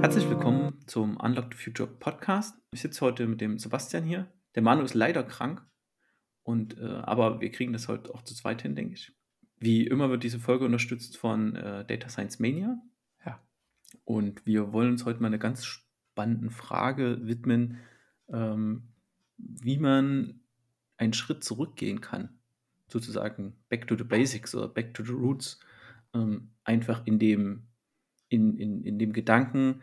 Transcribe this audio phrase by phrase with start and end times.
[0.00, 2.56] Herzlich willkommen zum Unlock the Future Podcast.
[2.70, 4.32] Ich sitze heute mit dem Sebastian hier.
[4.54, 5.66] Der Manu ist leider krank,
[6.46, 9.12] und, äh, aber wir kriegen das heute auch zu zweit hin, denke ich.
[9.58, 12.80] Wie immer wird diese Folge unterstützt von äh, Data Science Mania.
[13.24, 13.44] Ja.
[14.04, 17.78] Und wir wollen uns heute mal eine ganz spannende Frage widmen,
[18.28, 18.92] ähm,
[19.38, 20.38] wie man
[20.98, 22.38] einen Schritt zurückgehen kann.
[22.88, 25.60] Sozusagen back to the basics oder back to the roots.
[26.14, 27.68] Ähm, einfach in dem,
[28.28, 29.82] in, in, in dem Gedanken,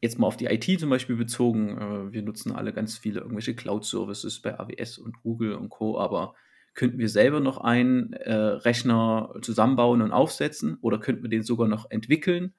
[0.00, 3.54] jetzt mal auf die IT zum Beispiel bezogen, äh, wir nutzen alle ganz viele irgendwelche
[3.54, 6.34] Cloud-Services bei AWS und Google und Co., aber
[6.74, 11.68] könnten wir selber noch einen äh, Rechner zusammenbauen und aufsetzen oder könnten wir den sogar
[11.68, 12.54] noch entwickeln?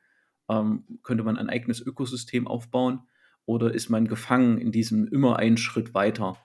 [0.50, 3.02] Ähm, könnte man ein eigenes Ökosystem aufbauen
[3.46, 6.38] oder ist man gefangen in diesem immer einen Schritt weiter?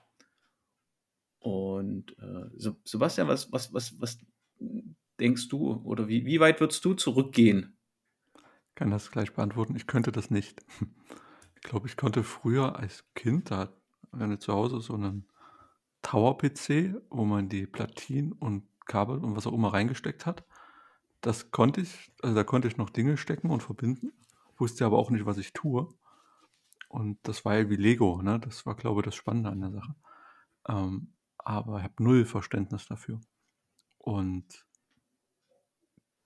[1.47, 4.17] Und äh, Sebastian, was, was, was, was
[5.19, 7.77] denkst du oder wie, wie weit würdest du zurückgehen
[8.77, 9.75] kann das gleich beantworten.
[9.75, 10.63] Ich könnte das nicht.
[11.59, 13.73] Ich glaube, ich konnte früher als Kind, da
[14.13, 15.27] hatte zu Hause so einen
[16.03, 20.45] Tower-PC, wo man die Platinen und Kabel und was auch immer reingesteckt hat.
[21.19, 24.13] Das konnte ich, also da konnte ich noch Dinge stecken und verbinden,
[24.55, 25.89] wusste aber auch nicht, was ich tue.
[26.87, 28.39] Und das war ja wie Lego, ne?
[28.39, 29.95] Das war, glaube ich, das Spannende an der Sache.
[30.69, 31.11] Ähm,
[31.47, 33.21] aber ich habe null Verständnis dafür.
[33.99, 34.65] Und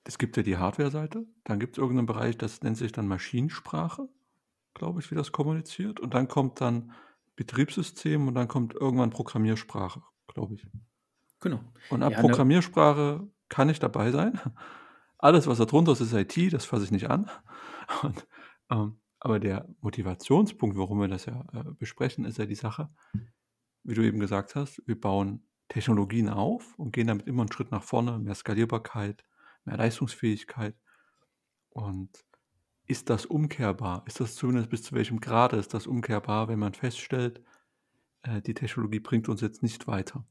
[0.04, 4.10] es gibt ja die Hardware-Seite, dann gibt es irgendeinen Bereich, das nennt sich dann Maschinensprache,
[4.74, 6.00] glaube ich, wie das kommuniziert.
[6.00, 6.94] Und dann kommt dann
[7.36, 10.68] Betriebssystem und dann kommt irgendwann Programmiersprache, glaube ich.
[11.40, 11.60] Genau.
[11.92, 14.40] Und ab ja, ne Programmiersprache kann ich dabei sein.
[15.20, 17.30] Alles, was da drunter ist, ist IT, das fasse ich nicht an.
[18.02, 18.28] Und,
[18.72, 22.90] ähm, aber der Motivationspunkt, warum wir das ja äh, besprechen, ist ja die Sache,
[23.84, 27.72] wie du eben gesagt hast, wir bauen Technologien auf und gehen damit immer einen Schritt
[27.72, 29.24] nach vorne, mehr Skalierbarkeit,
[29.66, 30.76] mehr Leistungsfähigkeit.
[31.70, 32.10] Und
[32.88, 34.04] ist das umkehrbar?
[34.06, 37.42] Ist das zumindest bis zu welchem Grade ist das umkehrbar, wenn man feststellt,
[38.24, 40.26] äh, die Technologie bringt uns jetzt nicht weiter?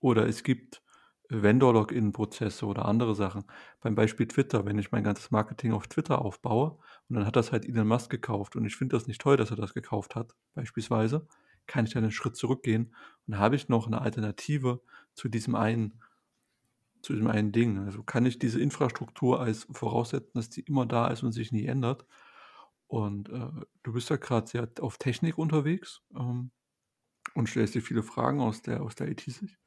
[0.00, 0.82] Oder es gibt
[1.28, 3.44] Vendor-Login-Prozesse oder andere Sachen.
[3.80, 6.78] Beim Beispiel Twitter, wenn ich mein ganzes Marketing auf Twitter aufbaue
[7.08, 9.50] und dann hat das halt Elon Musk gekauft und ich finde das nicht toll, dass
[9.50, 11.26] er das gekauft hat, beispielsweise,
[11.68, 12.94] kann ich dann einen Schritt zurückgehen
[13.28, 14.82] und habe ich noch eine Alternative
[15.14, 16.02] zu diesem einen
[17.00, 17.78] zu diesem einen Ding.
[17.78, 21.66] Also kann ich diese Infrastruktur als voraussetzen, dass die immer da ist und sich nie
[21.66, 22.04] ändert.
[22.88, 23.50] Und äh,
[23.82, 26.50] du bist ja gerade sehr auf Technik unterwegs ähm,
[27.34, 29.58] und stellst dir viele Fragen aus der, aus der IT-Sicht.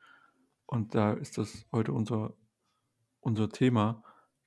[0.65, 2.35] Und da ist das heute unser,
[3.19, 4.03] unser Thema.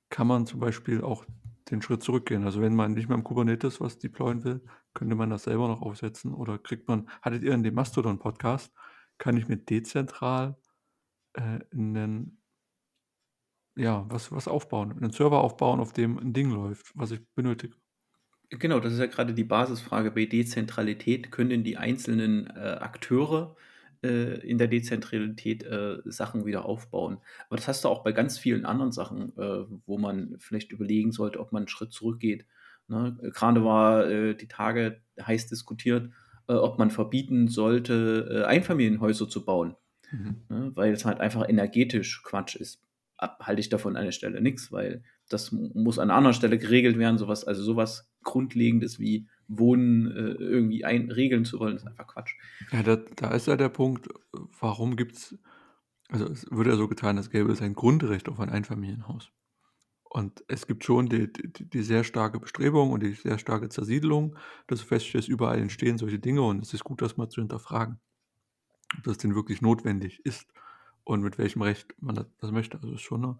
[0.09, 1.25] Kann man zum Beispiel auch
[1.71, 2.43] den Schritt zurückgehen?
[2.43, 4.61] Also wenn man nicht mehr im Kubernetes was deployen will,
[4.93, 8.73] könnte man das selber noch aufsetzen oder kriegt man, hattet ihr in dem Mastodon-Podcast,
[9.17, 10.57] kann ich mir dezentral
[11.33, 12.41] äh, einen
[13.77, 17.75] ja, was, was aufbauen, einen Server aufbauen, auf dem ein Ding läuft, was ich benötige.
[18.49, 21.31] Genau, das ist ja gerade die Basisfrage bei Dezentralität.
[21.31, 23.55] Können die einzelnen äh, Akteure
[24.05, 27.17] äh, in der Dezentralität äh, Sachen wieder aufbauen?
[27.47, 31.11] Aber das hast du auch bei ganz vielen anderen Sachen, äh, wo man vielleicht überlegen
[31.11, 32.45] sollte, ob man einen Schritt zurückgeht.
[32.87, 33.17] Ne?
[33.33, 36.11] Gerade war äh, die Tage heiß diskutiert,
[36.47, 39.75] äh, ob man verbieten sollte, Einfamilienhäuser zu bauen.
[40.11, 40.43] Mhm.
[40.49, 40.71] Ne?
[40.75, 42.85] Weil es halt einfach energetisch Quatsch ist
[43.17, 46.97] halte ich davon an der Stelle nichts, weil das muss an einer anderen Stelle geregelt
[46.97, 47.17] werden.
[47.17, 52.33] Sowas, also sowas Grundlegendes wie Wohnen äh, irgendwie ein, regeln zu wollen, ist einfach Quatsch.
[52.71, 54.07] Ja, da, da ist ja der Punkt,
[54.59, 55.37] warum gibt es,
[56.09, 59.31] also es wird ja so getan, als gäbe es ein Grundrecht auf ein Einfamilienhaus.
[60.09, 64.37] Und es gibt schon die, die, die, sehr starke Bestrebung und die sehr starke Zersiedelung,
[64.67, 67.99] dass du feststellst, überall entstehen solche Dinge und es ist gut, das mal zu hinterfragen,
[68.97, 70.47] ob das denn wirklich notwendig ist
[71.03, 72.77] und mit welchem Recht man das, das möchte.
[72.77, 73.39] Also ist schon eine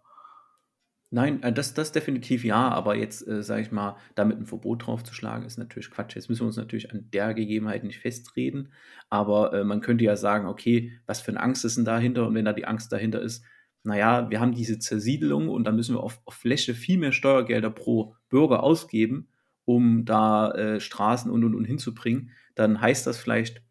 [1.12, 4.86] Nein, äh, das, das definitiv ja, aber jetzt, äh, sage ich mal, damit ein Verbot
[4.86, 6.16] draufzuschlagen, ist natürlich Quatsch.
[6.16, 8.74] Jetzt müssen wir uns natürlich an der Gegebenheit nicht festreden,
[9.10, 12.28] aber äh, man könnte ja sagen, okay, was für eine Angst ist denn dahinter?
[12.28, 13.44] Und wenn da die Angst dahinter ist,
[13.84, 17.70] naja, wir haben diese Zersiedelung und dann müssen wir auf, auf Fläche viel mehr Steuergelder
[17.70, 19.30] pro Bürger ausgeben,
[19.64, 23.62] um da äh, Straßen und und und hinzubringen, dann heißt das vielleicht,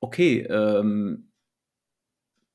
[0.00, 1.29] okay, ähm,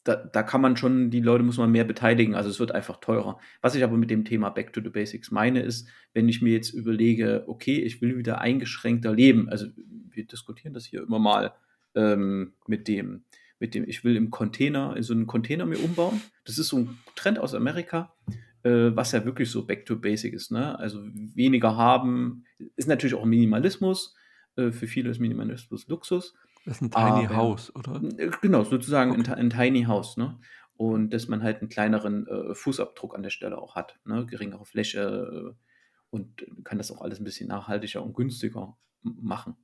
[0.06, 3.00] da, da kann man schon, die Leute muss man mehr beteiligen, also es wird einfach
[3.02, 3.40] teurer.
[3.62, 6.54] Was ich aber mit dem Thema Back to the Basics meine, ist, wenn ich mir
[6.54, 9.66] jetzt überlege, okay, ich will wieder eingeschränkter leben, also
[10.12, 11.54] wir diskutieren das hier immer mal
[11.96, 13.24] ähm, mit dem,
[13.60, 16.22] mit dem, ich will im Container, in so einen Container mir umbauen.
[16.46, 18.14] Das ist so ein Trend aus Amerika,
[18.62, 20.78] äh, was ja wirklich so Back to Basic ist, ne?
[20.78, 22.44] Also weniger haben,
[22.76, 24.16] ist natürlich auch Minimalismus,
[24.56, 28.02] äh, für viele ist Minimalismus Luxus, das ist ein Tiny Aber, House, oder?
[28.18, 29.32] Äh, genau, sozusagen okay.
[29.32, 30.18] ein, ein, Tiny House.
[30.18, 30.38] Ne?
[30.78, 34.26] und dass man halt einen kleineren äh, Fußabdruck an der Stelle auch hat, ne?
[34.26, 35.66] geringere Fläche äh,
[36.10, 39.56] und kann das auch alles ein bisschen nachhaltiger und günstiger machen.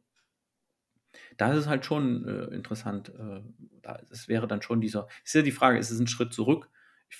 [1.38, 3.10] Da ist es halt schon äh, interessant.
[3.10, 3.42] Äh,
[4.10, 6.70] es wäre dann schon dieser, ist ja die Frage, ist es ein Schritt zurück?
[7.10, 7.18] Ich,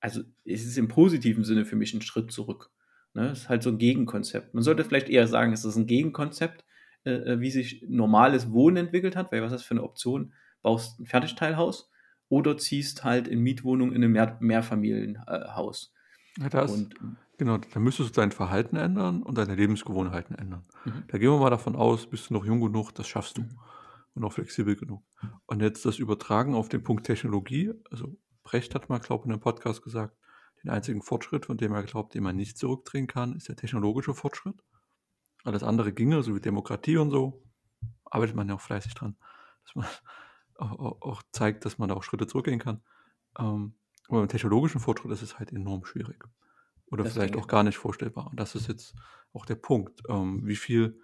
[0.00, 2.70] also es ist im positiven Sinne für mich ein Schritt zurück.
[3.14, 3.30] Ne?
[3.30, 4.52] Es ist halt so ein Gegenkonzept.
[4.52, 6.64] Man sollte vielleicht eher sagen, es ist ein Gegenkonzept,
[7.04, 10.32] äh, äh, wie sich normales Wohnen entwickelt hat, weil was ist das für eine Option?
[10.62, 11.90] Baust ein Fertigteilhaus
[12.28, 15.92] oder ziehst halt in Mietwohnung in ein Mehr Mehrfamilienhaus.
[16.38, 16.94] Ja, das, und,
[17.36, 20.62] genau, da müsstest du dein Verhalten ändern und deine Lebensgewohnheiten ändern.
[20.84, 21.04] Mhm.
[21.08, 23.42] Da gehen wir mal davon aus, bist du noch jung genug, das schaffst du.
[23.42, 23.58] Mhm.
[24.14, 25.02] Und auch flexibel genug.
[25.46, 27.72] Und jetzt das Übertragen auf den Punkt Technologie.
[27.90, 28.14] Also
[28.44, 30.16] Brecht hat mal, glaube ich, in einem Podcast gesagt,
[30.62, 34.14] den einzigen Fortschritt, von dem er glaubt, den man nicht zurückdrehen kann, ist der technologische
[34.14, 34.62] Fortschritt.
[35.44, 37.42] Alles andere ginge, so wie Demokratie und so,
[38.04, 39.16] arbeitet man ja auch fleißig dran,
[39.64, 39.86] dass man
[40.56, 42.82] auch, auch zeigt, dass man da auch Schritte zurückgehen kann.
[43.38, 43.74] Ähm,
[44.08, 46.24] aber beim technologischen Fortschritt ist es halt enorm schwierig.
[46.86, 48.28] Oder das vielleicht auch gar nicht vorstellbar.
[48.28, 48.94] Und das ist jetzt
[49.32, 50.02] auch der Punkt.
[50.08, 51.00] Ähm, wie, viel,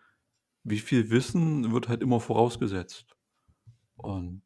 [0.62, 3.16] wie viel Wissen wird halt immer vorausgesetzt?
[3.96, 4.42] Und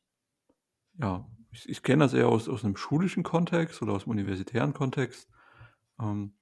[0.98, 4.72] ja, ich, ich kenne das eher aus, aus einem schulischen Kontext oder aus einem universitären
[4.72, 5.28] Kontext.
[6.00, 6.34] Ähm,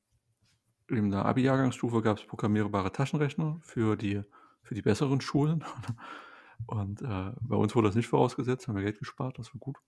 [0.90, 4.22] in der Abi-Jahrgangsstufe gab es programmierbare Taschenrechner für die,
[4.62, 5.64] für die besseren Schulen.
[6.66, 9.78] Und äh, bei uns wurde das nicht vorausgesetzt, haben wir Geld gespart, das war gut.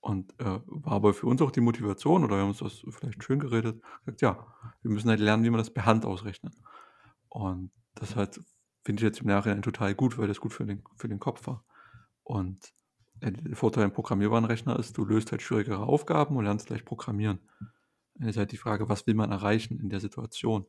[0.00, 3.22] Und äh, war aber für uns auch die Motivation, oder wir haben uns das vielleicht
[3.22, 4.46] schön geredet, gesagt, ja,
[4.82, 6.54] wir müssen halt lernen, wie man das per Hand ausrechnet.
[7.28, 8.40] Und das halt,
[8.82, 11.46] finde ich jetzt im Nachhinein total gut, weil das gut für den, für den Kopf
[11.46, 11.64] war.
[12.22, 12.74] Und
[13.22, 17.38] der Vorteil im programmierbaren Rechner ist, du löst halt schwierigere Aufgaben und lernst gleich programmieren.
[18.20, 20.66] Ist halt die Frage, was will man erreichen in der Situation?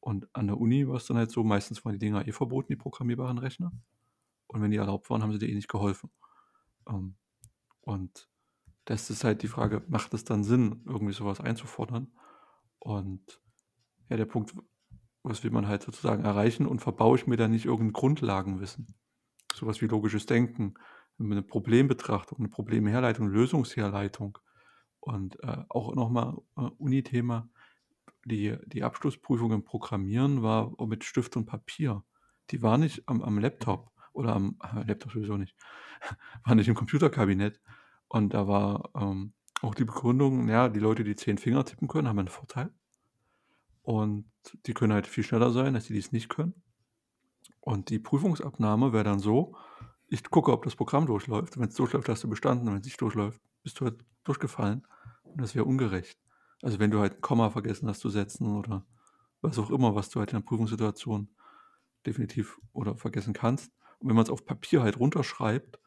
[0.00, 2.68] Und an der Uni war es dann halt so, meistens waren die Dinger eh verboten,
[2.68, 3.72] die programmierbaren Rechner.
[4.46, 6.10] Und wenn die erlaubt waren, haben sie dir eh nicht geholfen.
[6.88, 7.16] Ähm,
[7.80, 8.28] und
[8.84, 12.12] das ist halt die Frage, macht es dann Sinn, irgendwie sowas einzufordern?
[12.78, 13.40] Und
[14.08, 14.54] ja, der Punkt,
[15.22, 18.94] was will man halt sozusagen erreichen und verbaue ich mir da nicht irgendein Grundlagenwissen?
[19.54, 20.74] Sowas wie logisches Denken,
[21.18, 24.38] eine Problembetrachtung, eine Problemherleitung, Lösungsherleitung.
[25.04, 27.50] Und äh, auch nochmal äh, Uni-Thema,
[28.24, 32.02] die, die Abschlussprüfung im Programmieren war mit Stift und Papier.
[32.50, 35.54] Die war nicht am, am Laptop oder am äh, Laptop sowieso nicht,
[36.44, 37.60] war nicht im Computerkabinett.
[38.08, 42.08] Und da war ähm, auch die Begründung, ja, die Leute, die zehn Finger tippen können,
[42.08, 42.70] haben einen Vorteil.
[43.82, 44.24] Und
[44.64, 46.54] die können halt viel schneller sein, als die, die es nicht können.
[47.60, 49.54] Und die Prüfungsabnahme wäre dann so,
[50.08, 51.58] ich gucke, ob das Programm durchläuft.
[51.58, 52.68] Wenn es durchläuft, hast du bestanden.
[52.68, 54.86] Wenn es nicht durchläuft, bist du halt durchgefallen.
[55.22, 56.18] Und das wäre ungerecht.
[56.62, 58.86] Also wenn du halt ein Komma vergessen hast zu setzen oder
[59.40, 61.28] was auch immer, was du halt in der Prüfungssituation
[62.06, 63.72] definitiv oder vergessen kannst.
[63.98, 65.78] Und wenn man es auf Papier halt runterschreibt,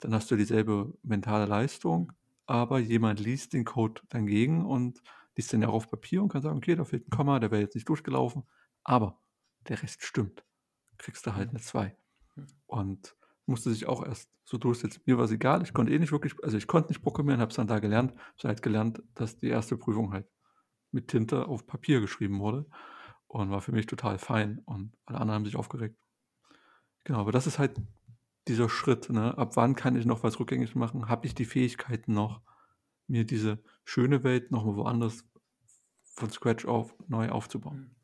[0.00, 2.12] dann hast du dieselbe mentale Leistung,
[2.46, 5.02] aber jemand liest den Code dann gegen und
[5.36, 7.50] liest den ja auch auf Papier und kann sagen, okay, da fehlt ein Komma, der
[7.50, 8.44] wäre jetzt nicht durchgelaufen,
[8.84, 9.20] aber
[9.68, 10.44] der Rest stimmt.
[10.98, 11.96] Kriegst du halt eine 2.
[12.66, 13.16] Und
[13.48, 15.02] musste sich auch erst so durchsetzen.
[15.06, 17.50] Mir war es egal, ich konnte eh nicht wirklich, also ich konnte nicht programmieren, habe
[17.50, 20.26] es dann da gelernt, habe halt gelernt, dass die erste Prüfung halt
[20.90, 22.66] mit Tinte auf Papier geschrieben wurde
[23.26, 25.98] und war für mich total fein und alle anderen haben sich aufgeregt.
[27.04, 27.80] Genau, aber das ist halt
[28.48, 29.36] dieser Schritt, ne?
[29.36, 31.08] ab wann kann ich noch was rückgängig machen?
[31.08, 32.40] Habe ich die Fähigkeiten noch,
[33.06, 35.24] mir diese schöne Welt nochmal woanders
[36.04, 37.97] von Scratch auf neu aufzubauen?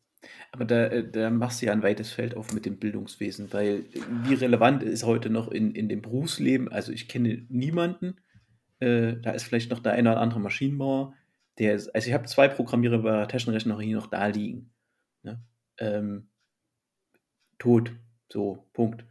[0.52, 3.84] Aber da, äh, da machst du ja ein weites Feld auf mit dem Bildungswesen, weil
[4.24, 6.68] wie relevant ist heute noch in, in dem Berufsleben?
[6.68, 8.16] Also ich kenne niemanden,
[8.80, 11.14] äh, da ist vielleicht noch der eine oder andere Maschinenbauer,
[11.58, 14.72] der ist, also ich habe zwei Programmierer bei Taschenrechner hier noch da liegen.
[15.22, 15.40] Ne?
[15.78, 16.28] Ähm,
[17.58, 17.92] tot.
[18.32, 19.04] So, Punkt.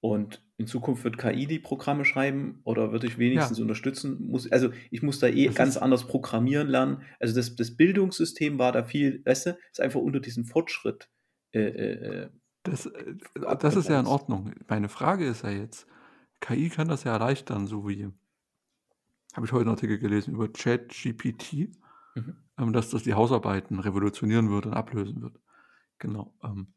[0.00, 3.62] Und in Zukunft wird KI die Programme schreiben oder würde ich wenigstens ja.
[3.62, 4.26] unterstützen.
[4.28, 7.02] Muss, also ich muss da eh das ganz anders programmieren lernen.
[7.20, 11.10] Also das, das Bildungssystem war da viel, weißt du, ist einfach unter diesem Fortschritt.
[11.52, 12.28] Äh, äh, äh
[12.62, 13.14] das, äh,
[13.60, 14.54] das ist ja in Ordnung.
[14.66, 15.86] Meine Frage ist ja jetzt,
[16.40, 18.08] KI kann das ja erleichtern, so wie,
[19.34, 21.70] habe ich heute einen Artikel gelesen über ChatGPT,
[22.14, 22.36] mhm.
[22.58, 25.38] ähm, dass das die Hausarbeiten revolutionieren wird und ablösen wird.
[25.98, 26.34] Genau.
[26.42, 26.74] Ähm,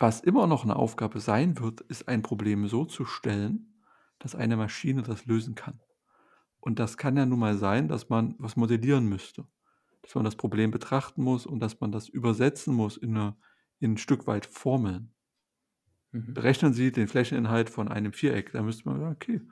[0.00, 3.84] was immer noch eine Aufgabe sein wird, ist ein Problem so zu stellen,
[4.18, 5.78] dass eine Maschine das lösen kann.
[6.58, 9.46] Und das kann ja nun mal sein, dass man was modellieren müsste.
[10.02, 13.36] Dass man das Problem betrachten muss und dass man das übersetzen muss in, eine,
[13.78, 15.12] in ein Stück weit Formeln.
[16.12, 16.32] Mhm.
[16.32, 18.52] Berechnen Sie den Flächeninhalt von einem Viereck.
[18.52, 19.42] Da müsste man sagen, okay,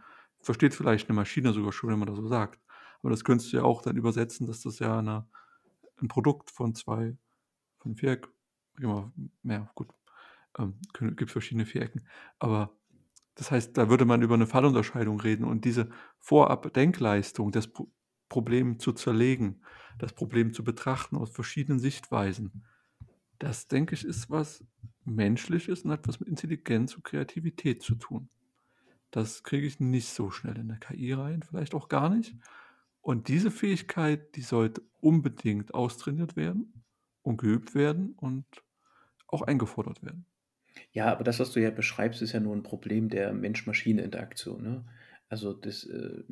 [0.40, 2.59] versteht vielleicht eine Maschine sogar schon, wenn man das so sagt.
[3.00, 5.28] Aber das könntest du ja auch dann übersetzen, dass das ja eine,
[6.00, 7.19] ein Produkt von zwei,
[7.78, 8.28] von Viereck,
[8.81, 9.88] ja, gut,
[10.59, 12.07] ähm, gibt verschiedene Vierecken.
[12.38, 12.76] Aber
[13.37, 17.88] Das heißt, da würde man über eine Fallunterscheidung reden und diese Vorab-Denkleistung, das Pro
[18.28, 19.62] Problem zu zerlegen,
[19.99, 22.64] das Problem zu betrachten aus verschiedenen Sichtweisen,
[23.38, 24.64] das, denke ich, ist was
[25.05, 28.28] Menschliches und hat was mit Intelligenz und Kreativität zu tun.
[29.11, 32.37] Das kriege ich nicht so schnell in der KI rein, vielleicht auch gar nicht.
[33.00, 36.85] Und diese Fähigkeit, die sollte unbedingt austrainiert werden
[37.23, 38.45] und geübt werden und
[39.26, 40.26] auch eingefordert werden.
[40.92, 44.85] Ja, aber das, was du ja beschreibst, ist ja nur ein Problem der Mensch-Maschine-Interaktion, ne?
[45.28, 46.23] Also, das, äh,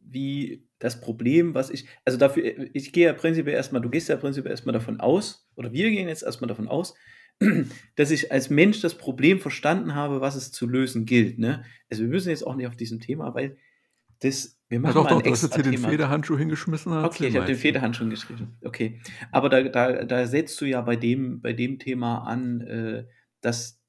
[0.00, 2.44] wie das Problem, was ich also dafür
[2.74, 6.08] ich gehe ja prinzipiell erstmal, du gehst ja prinzipiell erstmal davon aus oder wir gehen
[6.08, 6.94] jetzt erstmal davon aus,
[7.96, 11.64] dass ich als Mensch das Problem verstanden habe, was es zu lösen gilt, ne?
[11.90, 13.56] Also, wir müssen jetzt auch nicht auf diesem Thema, weil
[14.20, 15.78] das wir Ja machen doch, mal doch, ein du hast jetzt hier den.
[15.78, 17.56] Federhandschuh hingeschmissen, Okay, ich habe den.
[17.56, 18.56] Federhandschuh geschrieben.
[18.62, 19.00] Okay.
[19.32, 23.04] Aber da da da setzt du ja bei dem bei dem Thema an, äh,
[23.40, 23.80] dass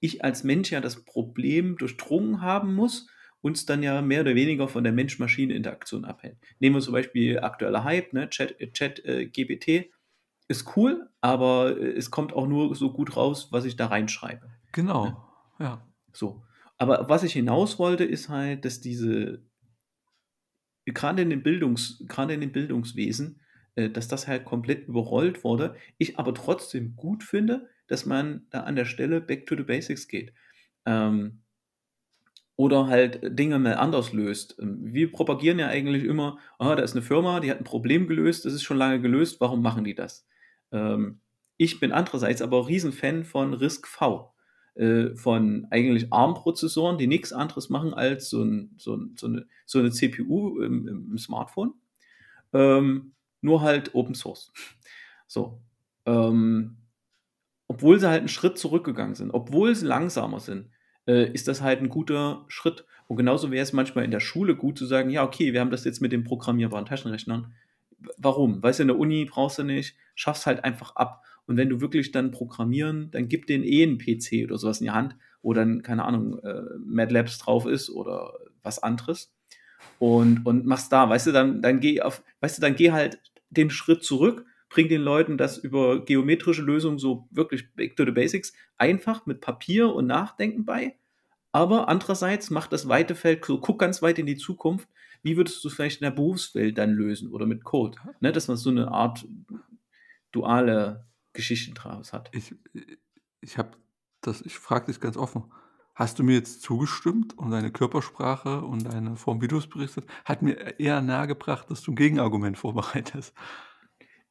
[0.00, 3.08] ich als Mensch ja das Problem durchdrungen haben muss,
[3.40, 6.36] uns dann ja mehr oder weniger von der Mensch-Maschine-Interaktion abhält.
[6.58, 8.28] Nehmen wir zum Beispiel aktueller Hype, ne?
[8.28, 9.90] Chat, äh, Chat äh, GPT
[10.48, 14.46] ist cool, aber äh, es kommt auch nur so gut raus, was ich da reinschreibe.
[14.46, 14.52] Ne?
[14.72, 15.86] Genau, ja.
[16.12, 16.42] So.
[16.78, 19.42] Aber was ich hinaus wollte, ist halt, dass diese
[20.84, 23.40] gerade in dem Bildungs gerade in dem Bildungswesen,
[23.74, 25.76] äh, dass das halt komplett überrollt wurde.
[25.98, 30.08] Ich aber trotzdem gut finde, dass man da an der Stelle back to the basics
[30.08, 30.32] geht.
[30.84, 31.42] Ähm,
[32.56, 34.56] oder halt Dinge mal anders löst.
[34.60, 38.08] Ähm, wir propagieren ja eigentlich immer, ah, da ist eine Firma, die hat ein Problem
[38.08, 40.26] gelöst, das ist schon lange gelöst, warum machen die das?
[40.72, 41.20] Ähm,
[41.58, 44.34] ich bin andererseits aber Riesenfan von RISC-V,
[44.74, 49.46] äh, von eigentlich ARM-Prozessoren, die nichts anderes machen als so, ein, so, ein, so, eine,
[49.66, 51.74] so eine CPU im, im Smartphone,
[52.52, 53.12] ähm,
[53.42, 54.52] nur halt Open Source.
[55.26, 55.60] So.
[56.06, 56.76] Ähm,
[57.68, 60.68] obwohl sie halt einen Schritt zurückgegangen sind, obwohl sie langsamer sind,
[61.06, 62.84] äh, ist das halt ein guter Schritt.
[63.06, 65.70] Und genauso wäre es manchmal in der Schule gut zu sagen, ja, okay, wir haben
[65.70, 67.52] das jetzt mit den programmierbaren Taschenrechnern.
[68.18, 68.62] Warum?
[68.62, 71.22] Weißt du, in der Uni brauchst du nicht, schaffst halt einfach ab.
[71.46, 74.86] Und wenn du wirklich dann programmieren, dann gib denen eh einen PC oder sowas in
[74.86, 78.32] die Hand, wo dann, keine Ahnung, äh, Mad Labs drauf ist oder
[78.62, 79.32] was anderes.
[79.98, 83.20] Und, und machst da, weißt du, dann, dann geh auf, weißt du, dann geh halt
[83.50, 88.10] den Schritt zurück, bring den Leuten das über geometrische Lösungen so wirklich back to the
[88.10, 90.96] basics einfach mit Papier und Nachdenken bei.
[91.52, 94.88] Aber andererseits macht das weite Feld, so guck ganz weit in die Zukunft.
[95.22, 97.98] Wie würdest du es vielleicht in der Berufswelt dann lösen oder mit Code?
[98.20, 99.26] Ne, dass man so eine Art
[100.32, 102.28] duale Geschichten draus hat.
[102.32, 102.54] Ich,
[103.40, 103.70] ich habe
[104.20, 105.44] das, ich frage dich ganz offen.
[105.94, 110.06] Hast du mir jetzt zugestimmt und deine Körpersprache und deine Form, wie du es berichtet,
[110.26, 113.32] hat mir eher nahegebracht, dass du ein Gegenargument vorbereitest.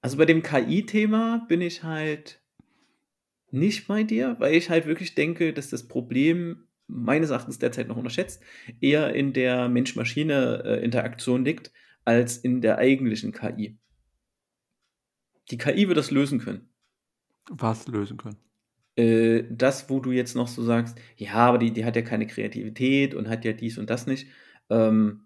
[0.06, 2.40] Also bei dem KI-Thema bin ich halt
[3.50, 7.98] nicht bei dir, weil ich halt wirklich denke, dass das Problem meines Erachtens derzeit noch
[7.98, 8.44] unterschätzt,
[8.82, 11.72] eher in der Mensch-Maschine-Interaktion liegt,
[12.04, 13.80] als in der eigentlichen KI.
[15.50, 16.70] Die KI wird das lösen können.
[17.50, 18.38] Was lösen können.
[18.96, 22.28] Äh, das, wo du jetzt noch so sagst, ja, aber die, die hat ja keine
[22.28, 24.28] Kreativität und hat ja dies und das nicht.
[24.70, 25.25] Ähm,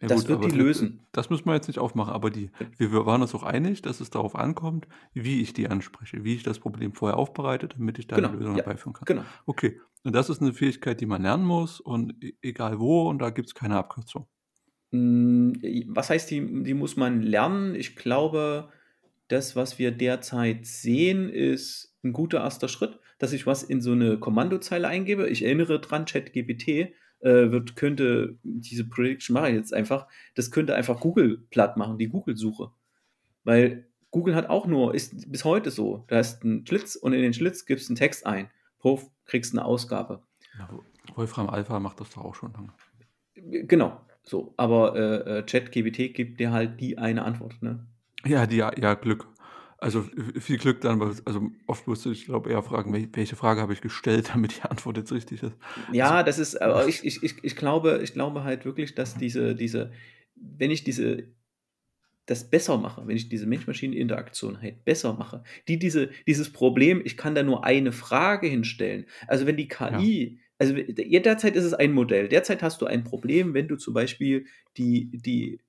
[0.00, 1.06] Ja das gut, wird die lösen.
[1.12, 4.00] Das müssen wir jetzt nicht aufmachen, aber die, wir, wir waren uns auch einig, dass
[4.00, 8.06] es darauf ankommt, wie ich die anspreche, wie ich das Problem vorher aufbereite, damit ich
[8.06, 9.04] da Genau, eine Lösung ja, herbeiführen kann.
[9.06, 9.24] Genau.
[9.46, 13.20] Okay, und das ist eine Fähigkeit, die man lernen muss und e- egal wo und
[13.20, 14.28] da gibt es keine Abkürzung.
[14.92, 15.52] Mm,
[15.88, 17.74] Was heißt, die, die muss man lernen?
[17.74, 18.70] Ich glaube,
[19.28, 23.92] das, was wir derzeit sehen, ist ein guter erster Schritt, dass ich was in so
[23.92, 25.28] eine Kommandozeile eingebe.
[25.28, 26.92] Ich erinnere dran, ChatGPT
[27.26, 30.06] äh, wird, könnte, diese Prediction mache ich jetzt einfach,
[30.36, 32.70] das könnte einfach Google platt machen, die Google-Suche.
[33.42, 37.22] Weil Google hat auch nur, ist bis heute so, da ist ein Schlitz und in
[37.22, 38.48] den Schlitz gibst du einen Text ein.
[38.78, 40.22] Puff, kriegst eine Ausgabe.
[40.56, 40.68] Ja,
[41.16, 42.72] Wolfram Alpha macht das doch auch schon lange.
[43.66, 44.54] Genau, so.
[44.56, 47.86] Aber äh, äh, ChatGPT gibt dir halt die eine Antwort, ne?
[48.24, 49.26] Ja, die, ja, Glück.
[49.78, 50.04] Also
[50.38, 53.60] viel Glück dann, weil also oft musst du dich, glaube eher fragen, wel- welche Frage
[53.60, 55.54] habe ich gestellt, damit die Antwort jetzt richtig ist.
[55.92, 59.54] Ja, das ist, aber ich, ich, ich, ich glaube, ich glaube halt wirklich, dass diese,
[59.54, 59.92] diese,
[60.34, 61.24] wenn ich diese,
[62.24, 67.16] das besser mache, wenn ich diese Mensch-Maschinen-Interaktion halt besser mache, die diese, dieses Problem, ich
[67.16, 69.06] kann da nur eine Frage hinstellen.
[69.28, 73.04] Also wenn die KI, also ja, derzeit ist es ein Modell, derzeit hast du ein
[73.04, 75.60] Problem, wenn du zum Beispiel die, die,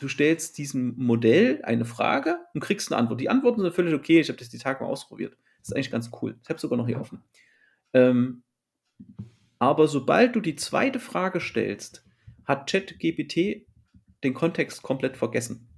[0.00, 3.20] du stellst diesem Modell eine Frage und kriegst eine Antwort.
[3.20, 5.36] Die Antworten sind völlig okay, ich habe das die Tage mal ausprobiert.
[5.58, 6.38] Das ist eigentlich ganz cool.
[6.42, 7.22] Ich habe sogar noch hier offen.
[7.92, 8.42] Ähm,
[9.58, 12.04] aber sobald du die zweite Frage stellst,
[12.44, 13.66] hat ChatGPT
[14.24, 15.68] den Kontext komplett vergessen.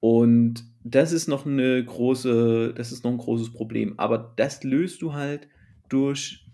[0.00, 3.98] Und das ist noch eine große, das ist noch ein großes Problem.
[3.98, 5.48] Aber das löst du halt
[5.88, 6.46] durch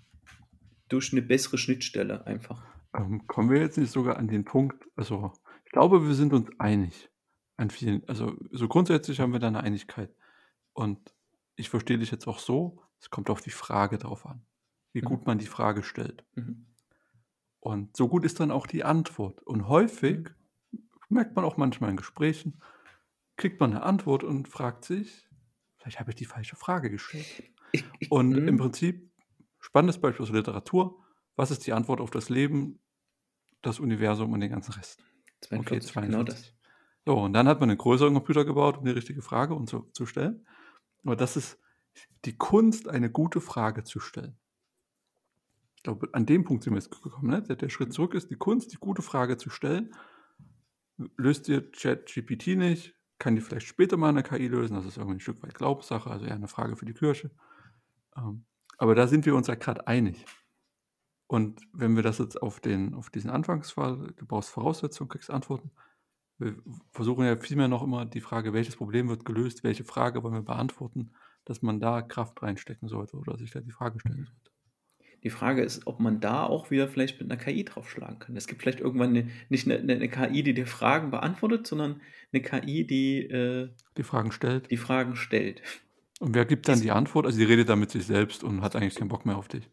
[0.88, 2.64] durch eine bessere Schnittstelle einfach.
[2.96, 5.32] Ähm, kommen wir jetzt nicht sogar an den Punkt also,
[5.66, 7.10] ich glaube, wir sind uns einig
[7.58, 10.14] an vielen also, so grundsätzlich haben wir da 'ne Einigkeit.
[10.74, 11.14] Und
[11.56, 14.46] ich verstehe dich jetzt auch so, es kommt auf die Frage drauf an,
[14.94, 15.16] wie Mhm.
[15.16, 16.24] gut man die Frage stellt.
[16.36, 16.66] Mhm.
[17.62, 19.42] Und so gut ist dann auch die Antwort.
[19.42, 20.36] Und häufig Mhm.
[21.08, 22.60] merkt man auch manchmal in Gesprächen,
[23.36, 25.28] kriegt man 'ne Antwort und fragt sich:
[25.78, 27.36] „Vielleicht habe ich die falsche Frage gestellt.“
[27.72, 28.58] Ich ich Und im mhm.
[28.58, 29.12] Prinzip
[29.60, 31.04] spannendes Beispiel aus Literatur:
[31.36, 32.80] Was ist die Antwort auf das Leben,
[33.62, 35.04] das Universum und den ganzen Rest?
[35.54, 36.38] Okay, 42, genau das.
[36.38, 36.54] 42.
[37.06, 39.88] So, und dann hat man 'nen größeren Computer gebaut, um die richtige Frage und so
[39.92, 40.46] zu stellen.
[41.04, 41.60] Aber das ist
[42.26, 44.38] die Kunst, eine gute Frage zu stellen.
[45.78, 47.42] Ich glaube, an dem Punkt sind wir jetzt gekommen, ne?
[47.42, 49.92] Der der Schritt zurück ist die Kunst, die gute Frage zu stellen.
[51.18, 55.16] Löst dir ChatGPT nicht, kann die vielleicht später mal 'ne KI lösen, das ist irgendwie
[55.16, 57.30] 'n Stück weit Glaubenssache, also eher 'ne Frage für die Kirche.
[58.16, 58.46] Ähm,
[58.78, 60.24] aber da sind wir uns ja grad einig.
[61.30, 65.72] Und wenn wir das jetzt auf den auf diesen Anfangsfall du brauchst Voraussetzungen, kriegst Antworten.
[66.38, 66.56] Wir
[66.92, 69.64] versuchen ja vielmehr noch immer die Frage: „Welches Problem wird gelöst?
[69.64, 71.14] Welche Frage wollen wir beantworten?“
[71.44, 74.26] Dass man da Kraft reinstecken sollte oder sich da die Frage stellen Mhm.
[74.26, 74.50] sollte.
[75.24, 78.36] Die Frage ist, ob man da auch wieder vielleicht mit 'ner KI draufschlagen kann.
[78.36, 82.02] Es gibt vielleicht irgendwann 'ne nicht 'ne 'ne 'ne KI, die dir Fragen beantwortet, sondern
[82.32, 84.70] 'ne KI, die, äh Die Fragen stellt.
[84.70, 85.62] die Fragen stellt.
[86.20, 87.26] Und wer gibt dann die Antwort?
[87.26, 89.70] Also, die redet dann mit sich selbst und hat eigentlich keinen Bock mehr auf dich.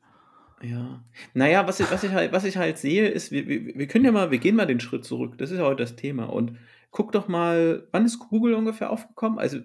[0.63, 1.03] Ja.
[1.33, 3.87] Na ja, was ich was ich halt was ich halt sehe, ist, wir wir wir
[3.87, 5.37] können ja mal wir gehen mal den Schritt zurück.
[5.37, 6.25] Das ist ja heute das Thema.
[6.25, 6.57] Und
[6.91, 9.39] guck doch mal, wann ist Google ungefähr aufgekommen?
[9.39, 9.59] Also,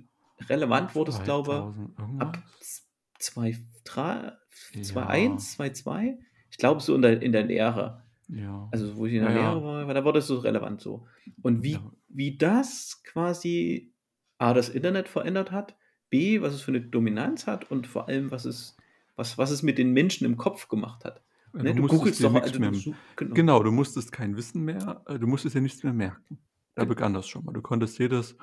[0.48, 2.44] relevant wurde es, glaube 2000 ab irgendwas?
[2.60, 2.82] z
[3.18, 4.32] zwei drei
[4.80, 5.06] zwei Ja.
[5.06, 6.18] eins, 2,2?
[6.50, 8.04] Ich glaube, so in der in der Lehre.
[8.28, 8.68] Ja.
[8.72, 9.64] Also, wo ich in Ja, der Lehre ja.
[9.64, 11.06] war, da wurde es so relevant so.
[11.42, 11.92] Und wie Ja.
[12.08, 13.94] wie das quasi
[14.38, 15.76] A, das Internet verändert hat,
[16.10, 18.76] B, was es für 'ne Dominanz hat und vor allem, was es
[19.18, 21.22] was was es mit den Menschen im Kopf gemacht hat.
[21.54, 23.34] Ja, Ne, du du musstest googelst doch also, mehr du genau.
[23.34, 26.38] genau, du musstest kein Wissen mehr äh, du musstest dir nichts mehr merken.
[26.74, 26.84] Da Genau.
[26.84, 27.52] begann das schon mal.
[27.52, 28.36] Du konntest jedes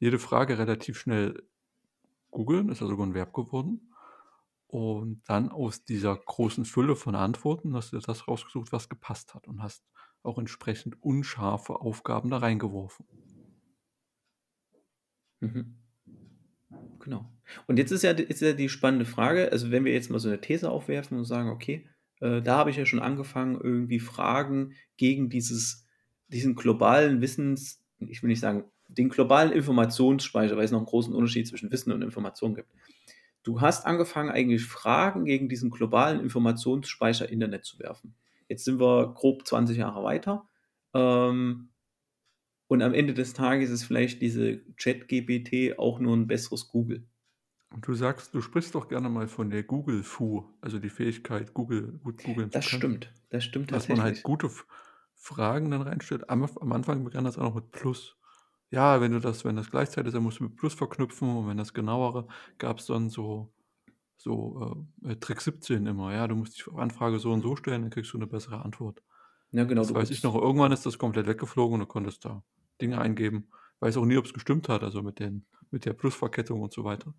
[0.00, 1.42] jede Frage relativ schnell
[2.30, 3.94] googeln, ist ja sogar 'n Verb geworden.
[4.68, 9.48] Und dann aus dieser großen Fülle von Antworten hast du das rausgesucht, was gepasst hat
[9.48, 9.84] und hast
[10.24, 13.06] auch entsprechend unscharfe Aufgaben da reingeworfen.
[15.40, 15.77] Mhm.
[17.08, 17.24] Genau.
[17.66, 20.28] Und jetzt ist ja ist ja die spannende Frage, also, wenn wir jetzt mal so
[20.28, 21.86] 'ne These aufwerfen und sagen: „Okay,
[22.20, 25.86] äh, da habe ich ja schon angefangen, irgendwie Fragen gegen dieses
[26.28, 31.14] diesen globalen Wissens“ ich will nicht sagen, den globalen Informationsspeicher, weil es noch 'n großen
[31.14, 32.68] Unterschied zwischen Wissen und Information gibt.
[33.44, 38.14] Du hast angefangen, eigentlich Fragen gegen diesen globalen Informationsspeicher Internet zu werfen.
[38.48, 40.48] Jetzt sind wir grob 20 Jahre weiter.
[40.94, 41.70] Ähm
[42.68, 47.08] und am Ende des Tages ist vielleicht diese ChatGPT auch nur 'n besseres Google.
[47.72, 51.98] Und du sagst du sprichst doch gerne mal von der Google-Fu, also, die Fähigkeit, Google
[52.02, 52.88] gut googeln zu Das können.
[52.88, 53.12] stimmt.
[53.30, 54.24] Das stimmt Dass man halt tatsächlich.
[54.24, 54.50] gute
[55.14, 56.30] Fragen dann reinstellt.
[56.30, 58.16] Am am Anfang begann das auch noch mit Plus.
[58.70, 61.48] Ja, wenn du das wenn das gleichzeitig ist, dann musst du mit Plus verknüpfen und
[61.48, 62.28] wenn das genauere
[62.58, 63.54] gab's dann so
[64.18, 66.12] so, äh, äh, Trick 17 immer.
[66.14, 69.02] Ja, du musst die Anfrage so und so stellen, dann kriegst du 'ne bessere Antwort.
[69.52, 70.34] Ja, genau, Das weiß ich noch.
[70.36, 72.44] Irgendwann ist das komplett weggeflogen und du konntest da
[72.80, 73.50] Dinge eingeben.
[73.80, 77.14] Weiß auch nie, ob's gestimmt hat, also, mit den mit der Plusverkettung und so weiter.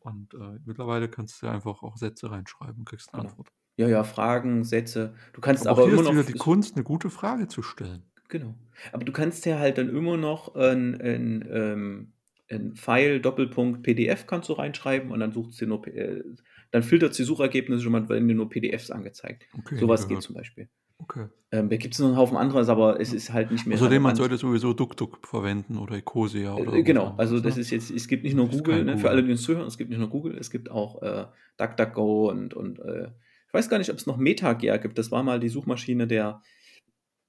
[0.00, 3.20] Und, äh, mittlerweile kannst du ja einfach auch Sätze reinschreiben und kriegst 'ne Genau.
[3.20, 3.50] Antwort.
[3.76, 5.14] Ja, ja, Fragen, Sätze.
[5.32, 7.62] Du kannst Aber auch aber hier immer ist noch die Kunst, 'ne gute Frage zu
[7.62, 8.10] stellen.
[8.30, 8.54] Genau.
[8.92, 12.12] Aber du kannst ja halt dann immer noch 'n 'n, ähm
[12.50, 16.22] 'n File Doppelpunkt PDF kannst du reinschreiben und dann sucht's dir nur äh,
[16.70, 19.46] dann filtert's die Suchergebnisse schon mal werden dir nur PDFs angezeigt.
[19.58, 20.68] Okay, So nie was geht zum Beispiel.
[21.00, 21.26] Okay.
[21.52, 24.16] Ähm, da gibt's noch 'n Haufen anderes, aber es ist halt nicht mehr Außerdem, man
[24.16, 24.16] relevant.
[24.16, 27.14] sollte sowieso DuckDuck verwenden oder Ecosia oder Äh, genau.
[27.16, 27.60] Also, anderes, das ne?
[27.62, 29.26] ist jetzt es gibt nicht nur Google, ne, für alle, Google.
[29.26, 31.26] die uns zuhören, es gibt nicht nur Google, es gibt auch, äh,
[31.56, 33.12] DuckDuckGo und und, äh
[33.46, 34.98] ich weiß gar nicht, ob's noch MetaGer gibt.
[34.98, 36.42] Das war mal die Suchmaschine der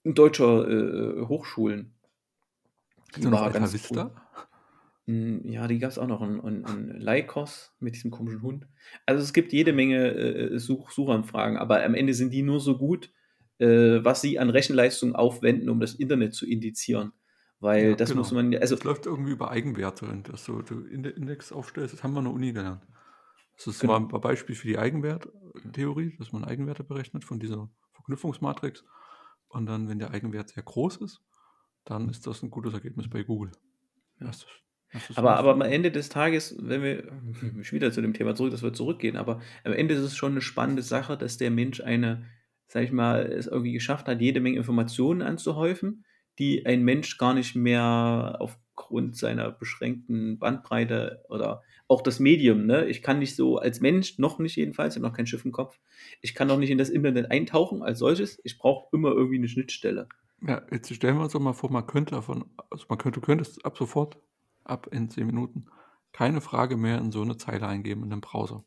[0.04, 1.94] deutscher, äh, Hochschulen.
[3.14, 4.12] Da Die noch war ganz cool.
[5.10, 8.68] Hm, ja, die gab's auch noch und und und Lycos mit diesem komischen Hund.
[9.06, 12.60] Also, es gibt jede Menge, äh, äh, Such Suchanfragen, aber am Ende sind die nur
[12.60, 13.12] so gut,
[13.60, 17.14] äh, was sie an Rechenleistung aufwenden, um das Internet zu indizieren.
[17.60, 18.32] Weil Ja, das muss genau.
[18.32, 21.94] man ja also Das läuft irgendwie über Eigenwerte und dass so du Inde Index aufstellst,
[21.94, 22.86] das haben wir an der Uni gelernt.
[23.58, 24.02] Das ist mal Genau.
[24.02, 24.78] Be Beispiel für die.
[24.80, 28.86] Eigenwerttheorie, dass man Eigenwerte berechnet von dieser Verknüpfungsmatrix.
[29.50, 31.22] Und dann, wenn der Eigenwert sehr groß ist,
[31.86, 33.52] dann ist das 'n gutes Ergebnis bei Google.
[34.20, 34.28] Ja.
[34.28, 34.64] Hast du's
[35.14, 35.62] Aber aber am?
[35.62, 37.04] Ende des Tages, wenn wir
[37.64, 40.34] schon wieder zu dem Thema zurück, dass wir zurückgehen, aber am Ende ist es schon
[40.34, 42.26] 'ne spannende Sache, dass der Mensch eine
[42.68, 46.06] sage ich mal, es irgendwie geschafft hat, jede Menge Informationen anzuhäufen,
[46.38, 52.66] die ein Mensch gar nicht mehr auf aufgrund seiner beschränkten Bandbreite oder auch das Medium.
[52.66, 52.86] Ne?
[52.86, 55.52] Ich kann nicht so als Mensch, noch nicht jedenfalls, ich habe noch kein Schiff im
[55.52, 55.80] Kopf,
[56.22, 58.40] ich kann noch nicht in das Internet eintauchen als solches.
[58.46, 60.08] Ich brauche immer irgendwie eine Schnittstelle.
[60.42, 63.26] Ja, jetzt stellen wir uns doch mal vor, man könnte davon, also man könnte, du
[63.26, 64.18] könntest ab sofort,
[64.70, 65.66] ab in zehn Minuten,
[66.12, 68.66] keine Frage mehr in so eine Zeile eingeben in einem Browser.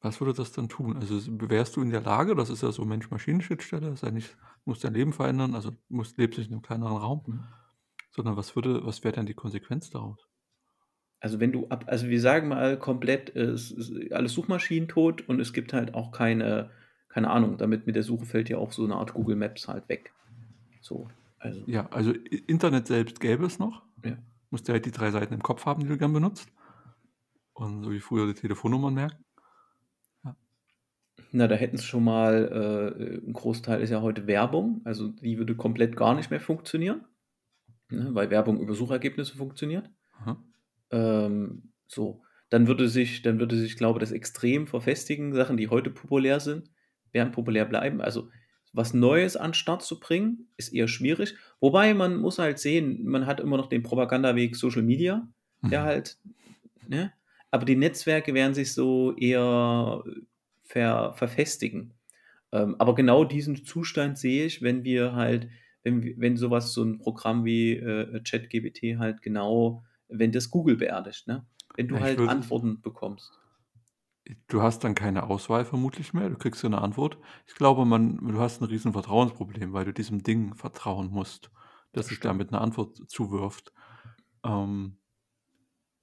[0.00, 0.96] Was würde das dann tun?
[0.98, 4.80] Also wärst du in der Lage, das ist ja so Mensch-Maschinen-Schnittstelle, ist ja nicht, muss
[4.80, 7.44] dein Leben verändern, also musst, lebst nicht in einem kleineren Raum, Mhm.
[8.10, 10.28] sondern was würde, was wäre dann die Konsequenz daraus?
[11.20, 15.26] Also wenn du ab, also wir sagen mal komplett, äh, es ist alles Suchmaschinen tot
[15.26, 16.70] und es gibt halt auch keine,
[17.08, 19.88] keine Ahnung, damit mit der Suche fällt ja auch so eine Art Google Maps halt
[19.88, 20.12] weg.
[20.82, 23.82] So, also Ja, also Internet selbst gäbe es noch.
[24.04, 24.18] Ja.
[24.50, 26.48] Musst du halt die drei Seiten im Kopf haben, die du gern benutzt.
[27.54, 29.24] Und so wie früher die Telefonnummern merken.
[31.30, 35.38] Na, da hätten es schon mal, äh, ein Großteil ist ja heute Werbung, also die
[35.38, 37.04] würde komplett gar nicht mehr funktionieren,
[37.90, 39.90] ne, weil Werbung über Suchergebnisse funktioniert.
[40.90, 45.34] Ähm, so, dann würde sich, dann würde sich, glaube ich, das extrem verfestigen.
[45.34, 46.70] Sachen, die heute populär sind,
[47.10, 48.00] werden populär bleiben.
[48.00, 48.30] Also
[48.74, 51.36] was Neues an den Start zu bringen, ist eher schwierig.
[51.60, 55.28] Wobei man muss halt sehen, man hat immer noch den Propagandaweg Social Media,
[55.70, 55.84] der Mhm.
[55.84, 56.18] halt,
[56.88, 57.12] ne?
[57.50, 60.02] Aber die Netzwerke werden sich so eher
[60.64, 61.94] ver, verfestigen.
[62.52, 65.48] Ähm, aber genau diesen Zustand sehe ich, wenn wir halt,
[65.84, 71.28] wenn, wenn sowas, so ein Programm wie äh, ChatGPT halt genau, wenn das Google beerdigt,
[71.28, 71.46] ne?
[71.76, 73.32] Wenn du ich halt Antworten bekommst.
[74.48, 77.18] Du hast dann keine Auswahl vermutlich mehr, du kriegst so eine Antwort.
[77.46, 81.50] Ich glaube, man, du hast ein riesen Vertrauensproblem, weil du diesem Ding vertrauen musst,
[81.92, 83.72] dass Das sich damit eine Antwort zuwirft.
[84.44, 84.98] Ähm,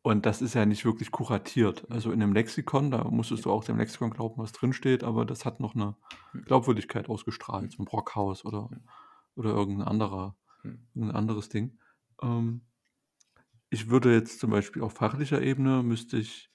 [0.03, 1.89] und das ist ja nicht wirklich kuratiert.
[1.91, 5.45] Also in einem Lexikon, da musstest du auch dem Lexikon glauben, was drinsteht, aber das
[5.45, 5.95] hat noch eine
[6.33, 6.41] Hm.
[6.45, 8.81] Glaubwürdigkeit ausgestrahlt, so ein Brockhaus oder, Hm.
[9.35, 10.73] oder irgendein anderer, Hm.
[10.95, 11.79] irgendein anderes Ding.
[12.21, 12.63] Ähm,
[13.69, 16.49] ich würde jetzt zum Beispiel auf fachlicher Ebene müsste ich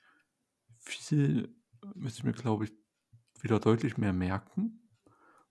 [0.78, 1.55] viel,
[1.94, 2.72] müsste ich mir, glaube ich,
[3.40, 4.80] wieder deutlich mehr merken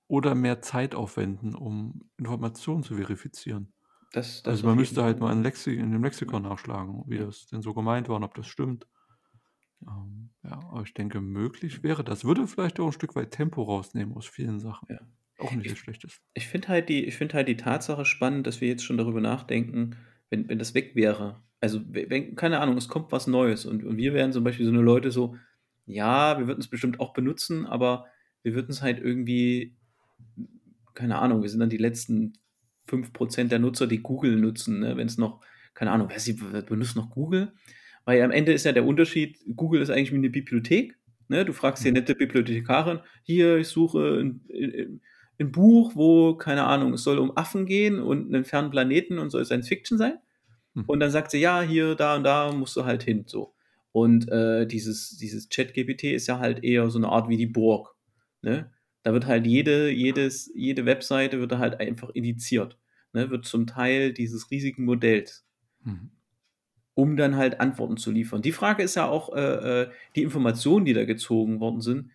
[0.08, 3.74] oder mehr Zeit aufwenden, um Informationen zu verifizieren.
[4.12, 7.26] Das, das Also man müsste halt mal in, Lexi in dem Lexikon nachschlagen, wie Ja.
[7.26, 8.88] das denn so gemeint war und ob das stimmt.
[9.88, 12.24] Ähm, ja, aber ich denke, möglich wäre das.
[12.24, 14.88] Würde vielleicht auch ein Stück weit Tempo rausnehmen aus vielen Sachen.
[14.90, 15.00] Ja.
[15.40, 16.20] Auch nicht das Ich- Schlechteste.
[16.34, 19.20] Ich finde halt die, ich finde halt die Tatsache spannend, dass wir jetzt schon darüber
[19.22, 19.98] nachdenken,
[20.30, 21.44] wenn, wenn das weg wäre.
[21.60, 24.72] Also, wenn, keine Ahnung, es kommt was Neues und, und wir wären zum Beispiel so
[24.72, 25.36] eine Leute so,
[25.86, 28.06] ja, wir würden es bestimmt auch benutzen, aber
[28.44, 29.76] wir würden es halt irgendwie,
[30.94, 32.34] keine Ahnung, wir sind dann die letzten
[32.88, 34.98] 5% der Nutzer, die Google nutzen, ne?
[34.98, 35.42] wenn es noch,
[35.74, 37.54] keine Ahnung, wer sie benutzt noch Google?
[38.06, 40.96] Weil am Ende ist ja der Unterschied, Google ist eigentlich wie eine Bibliothek.
[41.28, 41.44] Ne?
[41.44, 45.02] Du fragst die nette Bibliothekarin, hier, ich suche ein,
[45.40, 49.32] ein, Buch, wo, keine Ahnung, es soll um Affen gehen und einen fernen Planeten und
[49.32, 50.20] soll Science Fiction sein.
[50.76, 50.84] Hm.
[50.86, 53.24] Und dann sagt sie, ja, hier, da und da musst du halt hin.
[53.26, 53.55] So.
[53.96, 57.96] Und äh, dieses, dieses Chat-GPT ist ja halt eher so eine Art wie die Burg.
[58.42, 58.70] Ne?
[59.04, 62.78] Da wird halt jede, jedes, jede Webseite wird da halt einfach indiziert.
[63.14, 63.30] Ne?
[63.30, 65.48] Wird zum Teil dieses riesigen Modells
[65.86, 66.10] Mhm.
[66.96, 68.42] um dann halt Antworten zu liefern.
[68.42, 72.10] Die Frage ist ja auch, äh, äh, die Informationen, die da gezogen worden sind,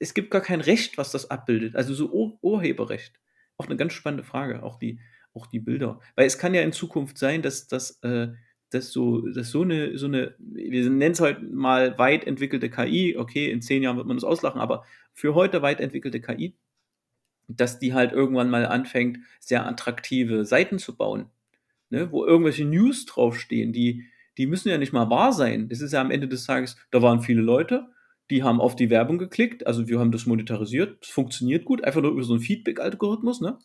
[0.00, 1.76] es gibt gar kein Recht, was das abbildet.
[1.76, 3.20] Also so Ur Urheberrecht.
[3.56, 5.00] Auch eine ganz spannende Frage, auch die,
[5.32, 6.00] auch die Bilder.
[6.16, 8.28] Weil es kann ja in Zukunft sein, dass, dass, äh,
[8.70, 13.16] dass, so, dass so eine, so eine, wir nennen es heute mal weit entwickelte KI,
[13.16, 16.54] okay, in zehn Jahren wird man das auslachen, aber für heute weit entwickelte KI,
[17.48, 21.30] dass die halt irgendwann mal anfängt, sehr attraktive Seiten zu bauen
[21.90, 24.04] ne, wo irgendwelche News draufstehen, die,
[24.36, 25.68] die müssen ja nicht mal wahr sein.
[25.68, 27.88] Das ist ja am Ende des Tages, da waren viele Leute,
[28.30, 32.02] die haben auf die Werbung geklickt, also wir haben das monetarisiert, es funktioniert gut, einfach
[32.02, 33.58] nur über so einen Feedback-Algorithmus, ne?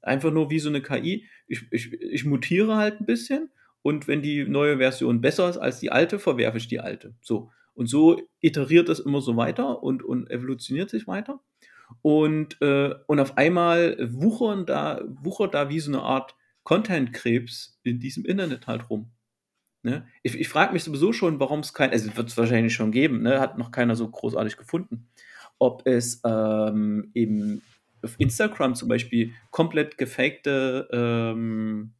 [0.00, 1.26] Einfach nur wie so eine KI.
[1.48, 3.50] Ich, ich, ich mutiere halt ein bisschen
[3.86, 7.14] und wenn die neue Version besser ist als die alte, verwerfe ich die alte.
[7.20, 7.52] So.
[7.72, 11.38] Und so iteriert das immer so weiter und, und evolutioniert sich weiter.
[12.02, 18.00] Und, äh, und auf einmal wuchern da, wuchert da wie so eine Art Content-Krebs in
[18.00, 19.12] diesem Internet halt rum.
[19.84, 20.08] Ne?
[20.24, 23.22] Ich, ich frage mich sowieso schon, warum es kein, also wird es wahrscheinlich schon geben,
[23.22, 23.38] ne?
[23.38, 25.06] hat noch keiner so großartig gefunden,
[25.60, 27.62] ob es ähm, eben
[28.02, 31.92] auf Instagram zum Beispiel komplett gefakte ähm,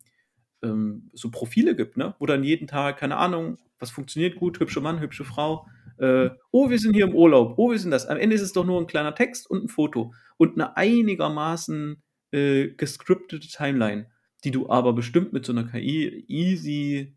[0.62, 2.14] ähm, so Profile gibt, ne?
[2.19, 5.66] wo dann jeden Tag, keine Ahnung, was funktioniert gut, hübscher Mann, hübsche Frau,
[5.99, 8.07] äh, oh, wir sind hier im Urlaub, oh, wir sind das.
[8.07, 12.03] Am Ende ist es doch nur ein kleiner Text und ein Foto und eine einigermaßen
[12.33, 14.07] äh, gescriptete Timeline
[14.47, 17.16] die du aber bestimmt mit so einer KI easy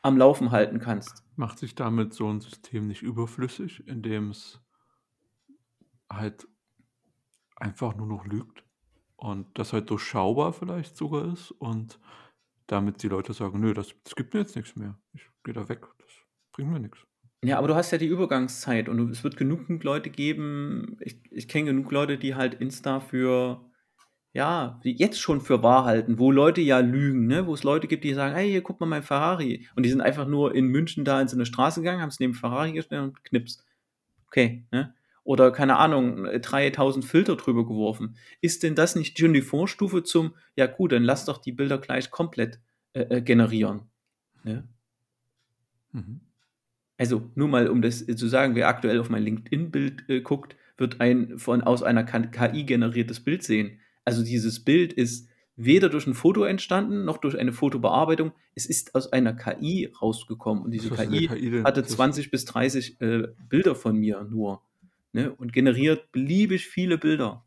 [0.00, 1.24] am Laufen halten kannst.
[1.34, 4.60] Macht sich damit so ein System nicht überflüssig, indem es
[6.08, 6.46] halt
[7.56, 8.64] einfach nur noch lügt
[9.16, 11.98] und das halt durchschaubar vielleicht sogar ist und
[12.72, 14.98] damit die Leute sagen: „Nö, das das gibt mir jetzt nichts mehr.
[15.12, 15.86] Ich gehe da weg.
[15.98, 16.10] Das
[16.52, 17.06] bringt mir nichts.
[17.42, 21.48] Ja, aber du hast ja die Übergangszeit und es wird genügend Leute geben ich ich
[21.48, 23.64] kenne genug Leute, die halt Insta für
[24.34, 27.46] ja, die jetzt schon für wahr halten, wo Leute ja lügen, ne?
[27.46, 30.02] Wo es Leute gibt, die sagen: „Hey, hier, guck mal mein Ferrari.“ Und die sind
[30.02, 33.24] einfach nur in München da in so 'ne Straße gegangen, haben's neben Ferrari gestellt und
[33.24, 33.64] Knips.
[34.28, 34.94] Okay, ne?
[35.24, 38.16] Oder keine Ahnung, 3.000 Filter drüber geworfen.
[38.40, 41.78] Ist denn das nicht schon die Vorstufe zum: „Ja gut, dann lass doch die Bilder
[41.78, 42.60] gleich komplett,
[42.94, 43.90] äh, äh, generieren“,
[44.44, 44.68] ne?
[45.92, 46.20] Mhm.
[46.98, 50.56] Also, nur mal, um das, äh, zu sagen, wer aktuell auf mein LinkedIn-Bild, äh, guckt,
[50.78, 53.80] wird ein von aus einer KI generiertes Bild sehen.
[54.04, 58.32] Also, dieses Bild ist weder durch 'n Foto entstanden, noch durch eine Fotobearbeitung.
[58.54, 63.00] Es ist aus einer KI rausgekommen und diese KI KI hatte Das 20 bis 30,
[63.00, 64.62] äh, Bilder von mir nur,
[65.12, 67.46] ne, und generiert beliebig viele Bilder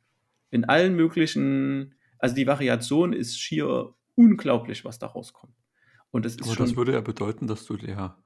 [0.51, 5.55] in allen möglichen also, die Variation ist schier unglaublich, was da rauskommt.
[6.11, 8.17] Und das ist Aber das würde ja bedeuten, dass du der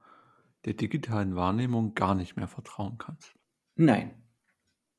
[0.64, 3.34] der digitalen Wahrnehmung gar nicht mehr vertrauen kannst.
[3.76, 4.14] Nein.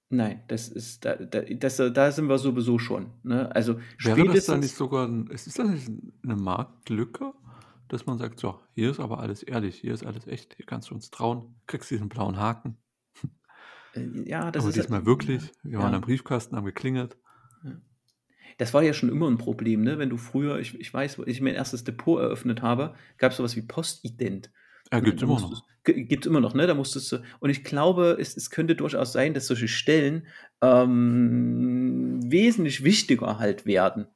[0.09, 3.53] Nein, das ist da da das da sind wir sowieso schon, ne?
[3.55, 5.89] Also, Wäre das dann nicht sogar 'n ist das nicht
[6.23, 7.33] 'ne Marktlücke,
[7.89, 10.89] dass man sagt: „So, hier ist aber alles ehrlich, hier ist alles echt, hier kannst
[10.89, 12.88] du uns trauen, kriegst diesen blauen Haken.“ Äh,
[13.95, 15.95] ja, das Aber ist halt diesmal wirklich, wir waren ja.
[15.95, 17.17] am Briefkasten, haben geklingelt.
[18.59, 19.97] Das war ja schon immer 'n Problem, ne?
[19.99, 21.85] Wenn du früher ich ich weiß, wo ich mein 1.
[21.85, 24.51] Depot eröffnet habe, gab's so was wie Postident.
[24.91, 25.69] Ja, gibt's da immer noch.
[25.83, 26.67] g gibt's immer noch, ne?
[26.67, 30.27] Da musstest du und ich glaube, es es könnte durchaus sein, dass solche Stellen,
[30.61, 34.07] ähm, wesentlich wichtiger halt werden,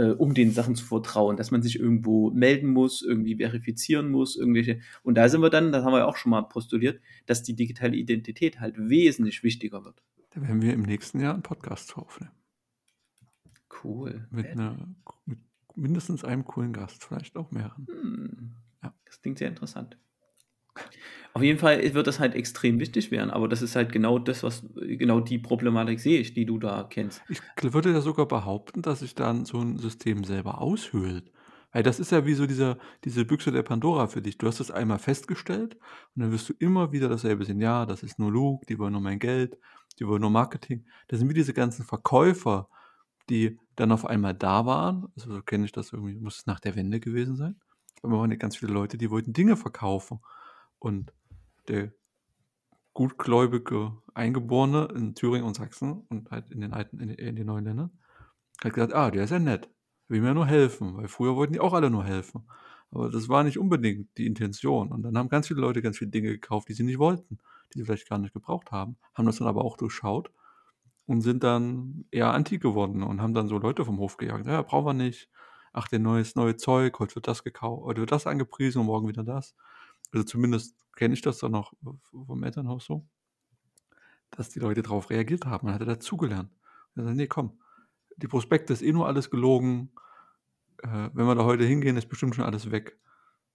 [0.00, 4.36] äh, um den Sachen zu vertrauen, dass man sich irgendwo melden muss, irgendwie verifizieren muss,
[4.36, 7.42] irgendwelche und da sind wir dann das haben wir ja auch schon mal postuliert, dass
[7.44, 10.02] die digitale Identität halt wesentlich wichtiger wird.
[10.32, 12.30] Da werden wir im nächsten Jahr 'n Podcast zu aufnehmen.
[13.70, 14.26] Cool.
[14.30, 14.76] Mit 'ner
[15.24, 15.38] mit
[15.76, 17.88] mindestens einem coolen Gast, vielleicht auch mehreren.
[17.88, 18.56] Hm.
[18.82, 18.94] Ja.
[19.04, 19.96] Das klingt sehr interessant.
[21.34, 24.42] Auf jeden Fall, wird das halt extrem wichtig werden, aber das ist halt genau das,
[24.42, 27.24] was genau die Problematik sehe ich, die du da kennst.
[27.28, 31.32] Ich würde ja sogar behaupten, dass sich dann so 'n System selber aushöhlt.
[31.72, 34.38] Weil das ist ja wie so dieser diese Büchse der Pandora für dich.
[34.38, 35.76] Du hast das einmal festgestellt
[36.16, 38.92] und dann wirst du immer wieder dasselbe sehen: „Ja, das ist nur Lug, die wollen
[38.92, 39.58] nur mein Geld,
[39.98, 42.68] die wollen nur Marketing.“ Das sind wie diese ganzen Verkäufer,
[43.30, 45.08] die dann auf einmal da waren.
[45.16, 47.60] Also, so kenne ich das irgendwie muss es nach der Wende gewesen sein.
[48.02, 50.20] Da waren ja ganz viele Leute, die wollten Dinge verkaufen.
[50.78, 51.12] Und
[51.68, 51.92] der
[52.94, 57.64] gutgläubige Eingeborene in Thüringen und Sachsen und halt in den alten in in den neuen
[57.64, 57.98] Ländern
[58.64, 59.70] hat gesagt: „Ah, der ist ja nett,
[60.08, 62.48] will mir nur helfen.“ Weil früher wollten die auch alle nur helfen.
[62.92, 64.92] Aber das war nicht unbedingt die Intention.
[64.92, 67.38] Und dann haben ganz viele Leute ganz viele Dinge gekauft, die sie nicht wollten,
[67.74, 70.32] die sie vielleicht gar nicht gebraucht haben, haben das dann aber auch durchschaut
[71.06, 74.62] und sind dann eher Anti geworden und haben dann so Leute vom Hof gejagt: „Ja,
[74.62, 75.30] brauchen wir nicht.
[75.72, 79.08] Ach, der neues neue Zeug, heute wird das gekau heute wird das angepriesen und morgen
[79.08, 79.54] wieder das.“
[80.12, 81.72] Also, zumindest kenne ich das dann noch
[82.26, 83.08] vom Elternhaus so
[84.32, 85.66] dass die Leute drauf reagiert haben.
[85.66, 86.50] Man hat dazugelernt.
[86.94, 87.60] Und gesagt: „Ne, komm,
[88.16, 89.92] die Prospekte ist eh nur alles gelogen.
[90.82, 92.98] Äh, wenn wir da heute hingehen, ist bestimmt schon alles weg.“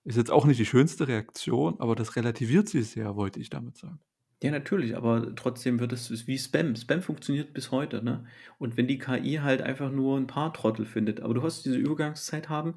[0.06, 3.78] Ist jetzt auch nicht die schönste Reaktion, aber das relativiert sie sehr, wollte ich damit
[3.78, 4.02] sagen.
[4.44, 6.76] Ja, natürlich, aber trotzdem wird es wie Spam.
[6.76, 8.26] Spam funktioniert bis heute, ne?
[8.60, 11.78] Und wenn die KI halt einfach nur 'n paar Trottel findet aber du wirst diese
[11.78, 12.76] Übergangszeit haben,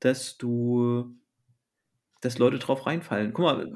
[0.00, 1.14] dass du
[2.24, 3.32] dass Leute drauf reinfallen.
[3.32, 3.72] Guck mal,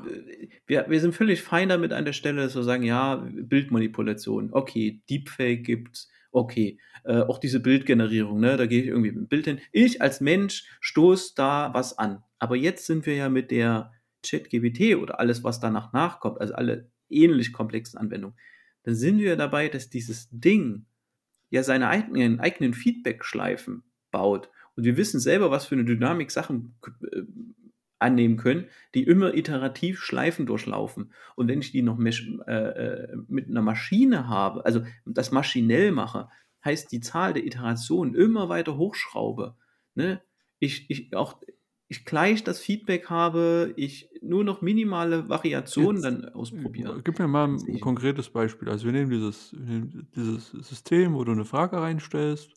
[0.66, 5.02] wir wir sind völlig fein damit an der Stelle, dass wir sagen: „Ja, Bildmanipulation, okay,
[5.10, 8.56] Deepfake gibt's, okay.“ Äh, auch diese Bildgenerierung, ne?
[8.56, 9.60] Da gehe ich irgendwie mit 'm Bild hin.
[9.72, 12.22] Ich als Mensch stoße da was an.
[12.38, 13.92] Aber jetzt sind wir ja mit der
[14.26, 18.36] ChatGPT oder alles, was danach nachkommt, also alle ähnlich komplexen Anwendungen
[18.84, 20.86] dann sind wir dabei, dass dieses Ding
[21.50, 24.50] ja seine eigenen eigenen Feedbackschleifen baut.
[24.76, 26.76] Und wir wissen selber, was für 'ne Dynamik Sachen
[27.12, 27.22] äh,
[28.00, 31.12] annehmen können, die immer iterativ Schleifen durchlaufen.
[31.36, 36.28] Und wenn ich die noch äh, äh, mit 'ner Maschine habe, also das maschinell mache,
[36.64, 39.56] heißt die Zahl der Iterationen immer weiter hochschraube,
[39.94, 40.22] ne?
[40.60, 41.40] Ich ich auch
[41.88, 46.96] ich gleich das Feedback habe, ich nur noch minimale Variationen Jetzt, dann ausprobiere.
[46.96, 48.68] äh, gib mir mal Dann sehe 'n ich konkretes Beispiel.
[48.68, 52.54] Also, wir nehmen dieses wir nehmen dieses System, wo du 'ne Frage reinstellst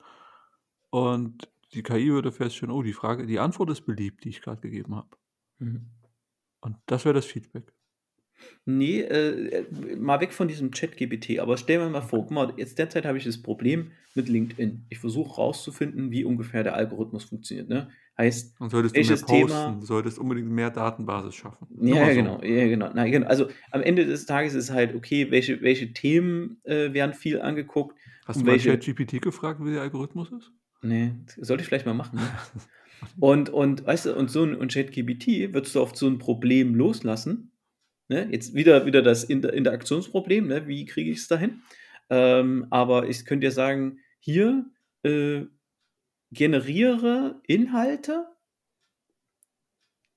[0.91, 4.61] und die KI würde feststellen: „Oh, die Frage die Antwort ist beliebt, die ich grad
[4.61, 5.17] gegeben habe.“
[5.61, 5.85] Mhm.
[6.61, 7.73] Und das wäre das Feedback?
[8.65, 12.53] Ne, äh, äh, mal weg von diesem ChatGPT, aber stellen wir mal vor, guck mal,
[12.57, 14.85] jetzt derzeit habe ich das Problem mit LinkedIn.
[14.89, 17.89] Ich versuche rauszufinden, wie ungefähr der Algorithmus funktioniert, ne?
[18.17, 21.67] Heißt, Dann solltest du mehr welches posten, Thema du solltest unbedingt mehr Datenbasis schaffen.
[21.81, 22.15] Ja, so.
[22.15, 22.89] genau, ja, genau.
[22.93, 27.13] Na, gen also, am Ende des Tages ist halt okay, welche welche Themen, äh, werden
[27.13, 27.95] viel angeguckt
[28.25, 28.71] Hast du mal welche...
[28.71, 30.51] ChatGPT gefragt, wie der Algorithmus ist?
[30.83, 32.19] Nee, sollte ich vielleicht mal machen.
[32.19, 32.27] Ne?
[33.19, 36.75] und, und, weißt du, und so ein und ChatGPT würdest du auf so ein Problem
[36.75, 37.51] loslassen.
[38.07, 38.27] Ne?
[38.31, 40.67] Jetzt wieder, wieder das Inter Interaktionsproblem, ne?
[40.67, 41.61] wie kriege ich es dahin?
[42.09, 44.65] Ähm, aber ich könnte dir sagen, hier
[45.03, 45.43] äh,
[46.31, 48.27] generiere Inhalte,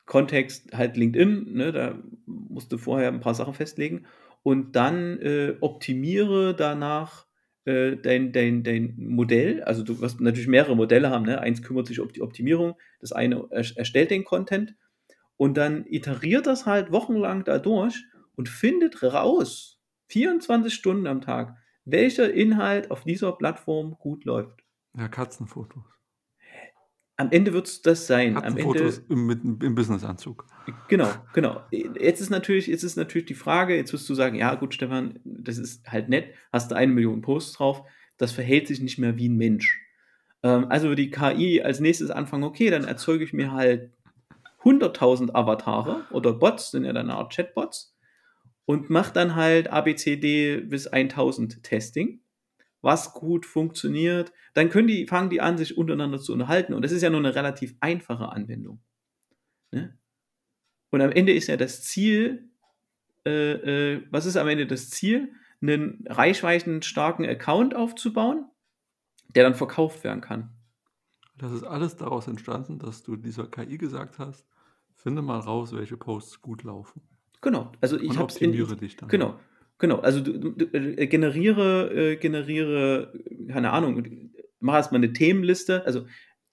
[0.07, 4.07] Kontext halt LinkedIn, ne, da musst du vorher ein paar Sachen festlegen
[4.43, 7.27] und dann äh, optimiere danach
[7.65, 9.63] äh, dein, dein, dein Modell.
[9.63, 11.25] Also du wirst natürlich mehrere Modelle haben.
[11.25, 11.41] Ne?
[11.41, 14.75] Eins kümmert sich um die Optimierung, das eine erstellt den Content
[15.37, 18.05] und dann iteriert das halt wochenlang dadurch
[18.37, 24.65] und findet raus, 24 Stunden am Tag, welcher Inhalt auf dieser Plattform gut läuft.
[24.97, 25.85] Ja, Katzenfotos.
[27.17, 28.37] Am Ende wird es das sein.
[28.37, 30.47] Am Ende, im, im, im Businessanzug.
[30.89, 31.63] Genau, genau.
[31.71, 35.21] Jetzt ist, natürlich, jetzt ist natürlich die Frage, jetzt wirst du sagen, ja gut, Stefan,
[35.25, 37.83] das ist halt nett, hast du eine Million Posts drauf,
[38.17, 39.81] das verhält sich nicht mehr wie ein Mensch.
[40.43, 43.93] Ähm, also würde die KI als nächstes anfangen, okay, dann erzeuge ich mir halt
[44.65, 47.95] 100.000 Avatare oder Bots, sind ja dann eine Art Chatbots,
[48.67, 52.21] und mache dann halt ABCD bis 1000 Testing
[52.85, 56.75] was gut funktioniert, dann können die, fangen die an, sich untereinander zu unterhalten.
[56.75, 58.81] Und das ist ja nur eine relativ einfache Anwendung.
[59.73, 59.99] Ne?
[60.91, 62.51] Und am Ende ist ja das Ziel,
[63.27, 65.33] äh, äh, was ist am Ende das Ziel?
[65.61, 68.45] Einen reichweitenstarken Account aufzubauen,
[69.35, 70.51] der dann verkauft werden kann.
[71.37, 74.47] Das ist alles daraus entstanden, dass du dieser KI gesagt hast,
[74.95, 77.03] finde mal raus, welche Posts gut laufen.
[77.41, 79.09] Genau, also ich habe optimiere in, dich dann.
[79.09, 79.39] Genau,
[79.79, 83.13] Genau, also du, du, äh, generiere, äh, generiere,
[83.49, 85.85] keine Ahnung, mach erstmal eine Themenliste.
[85.85, 86.07] Also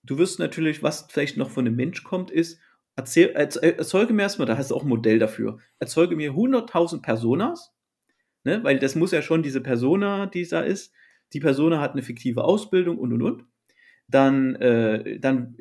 [0.03, 2.59] du wirst natürlich, was vielleicht noch von einem Mensch kommt, ist,
[2.95, 7.73] erzähl, erzeuge mir erstmal, da hast du auch ein Modell dafür, erzeuge mir 100.000 Personas,
[8.43, 10.93] ne, weil das muss ja schon diese Persona, die da ist,
[11.33, 13.45] die Persona hat eine fiktive Ausbildung und und und.
[14.07, 15.57] Dann, äh, dann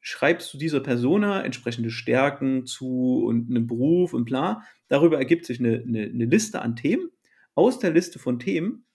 [0.00, 4.62] schreibst du dieser Persona entsprechende Stärken zu und einen Beruf und bla.
[4.94, 7.10] Darüber ergibt sich eine, eine, eine Liste an Themen.
[7.56, 8.86] Aus der Liste von Themen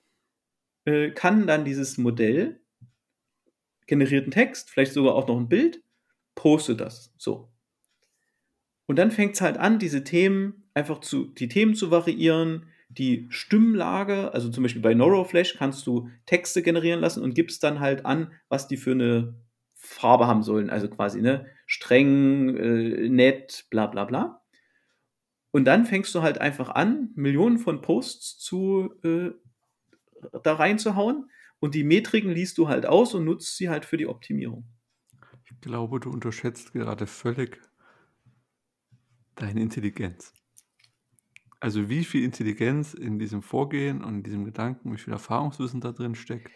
[0.85, 2.61] äh, kann dann dieses Modell
[3.85, 5.83] generierten Text, vielleicht sogar auch noch ein Bild,
[6.35, 7.13] poste das.
[7.17, 7.51] So.
[8.85, 13.27] Und dann fängt es halt an, diese Themen einfach zu, die Themen zu variieren, die
[13.29, 18.05] Stimmlage, also zum Beispiel bei Neuroflash kannst du Texte generieren lassen und gibst dann halt
[18.05, 19.35] an, was die für eine
[19.75, 24.39] Farbe haben sollen, also quasi, ne, streng, äh, nett, bla bla bla.
[25.51, 29.31] Und dann fängst du halt einfach an, Millionen von Posts zu äh,
[30.43, 34.07] da reinzuhauen und die Metriken liest du halt aus und nutzt sie halt für die
[34.07, 34.65] Optimierung.
[35.45, 37.59] Ich glaube, du unterschätzt gerade völlig
[39.35, 40.33] deine Intelligenz.
[41.59, 45.91] Also wie viel Intelligenz in diesem Vorgehen und in diesem Gedanken, wie viel Erfahrungswissen da
[45.91, 46.51] drin steckt.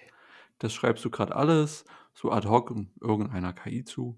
[0.60, 4.18] Das schreibst du gerade alles so ad hoc irgendeiner KI zu,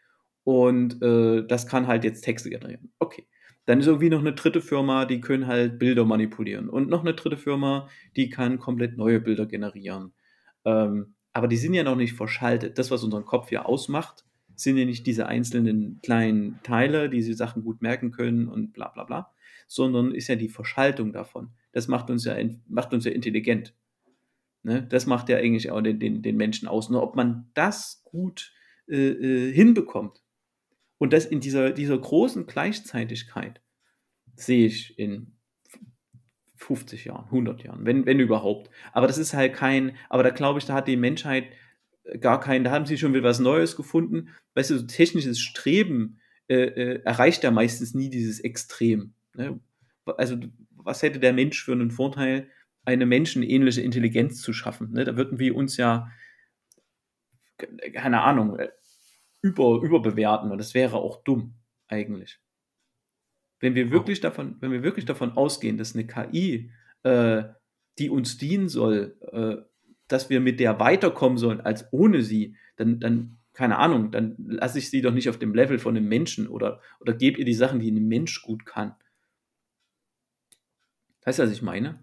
[0.43, 2.91] und äh, das kann halt jetzt Texte generieren.
[2.97, 3.27] Okay.
[3.67, 6.67] Dann ist irgendwie noch eine dritte Firma, die können halt Bilder manipulieren.
[6.67, 10.15] Und noch eine dritte Firma, die kann komplett neue Bilder generieren.
[10.65, 12.77] Ähm, aber die sind ja noch nicht verschaltet.
[12.77, 17.33] Das, was unseren Kopf ja ausmacht, sind ja nicht diese einzelnen kleinen Teile, die sie
[17.33, 19.33] Sachen gut merken können und bla bla bla,
[19.67, 21.51] sondern ist ja die Verschaltung davon.
[21.71, 22.35] Das macht uns ja,
[22.67, 23.73] macht uns ja intelligent.
[24.63, 24.83] Ne?
[24.83, 26.89] Das macht ja eigentlich auch den, den, den Menschen aus.
[26.89, 28.53] Nur ob man das gut
[28.87, 30.21] äh, äh hinbekommt,
[31.01, 33.59] und das in dieser, dieser großen Gleichzeitigkeit
[34.35, 35.35] sehe ich in
[36.61, 38.69] 50 Jahren, 100 Jahren, wenn, wenn überhaupt.
[38.93, 41.45] Aber das ist halt kein, aber da glaube ich, da hat die Menschheit
[42.19, 44.29] gar kein, da haben sie schon wieder was Neues gefunden.
[44.55, 49.13] Weißt du, so technisches Streben äh, äh, erreicht ja meistens nie dieses Extrem.
[49.33, 49.59] Ne?
[50.05, 50.37] Also,
[50.71, 52.49] was hätte der Mensch für einen Vorteil,
[52.83, 54.91] eine menschenähnliche Intelligenz zu schaffen?
[54.91, 55.03] Ne?
[55.03, 56.11] Da würden wir uns ja,
[57.93, 58.57] keine Ahnung,
[59.41, 61.55] über, überbewerten und das wäre auch dumm
[61.87, 62.39] eigentlich.
[63.61, 66.71] Wenn wir wirklich davon, wenn wir wirklich davon ausgehen, dass eine KI
[67.03, 67.43] äh,
[67.97, 69.63] die uns dienen soll, äh,
[70.07, 74.79] dass wir mit der weiterkommen sollen als ohne sie, dann, dann keine Ahnung, dann lasse
[74.79, 77.53] ich sie doch nicht auf dem Level von einem Menschen oder, oder gebe ihr die
[77.53, 78.95] Sachen, die ein Mensch gut kann.
[81.23, 81.99] Weißt du, was ich meine?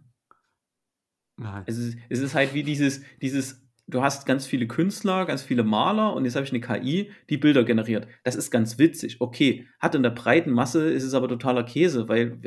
[1.36, 1.64] Nein.
[1.66, 5.64] Es ist, es ist halt wie dieses, dieses, du hast ganz viele Künstler, ganz viele
[5.64, 8.06] Maler und jetzt habe ich eine KI, die Bilder generiert.
[8.22, 9.20] Das ist ganz witzig.
[9.20, 12.38] Okay, hat in der breiten Masse ist es aber totaler Käse, weil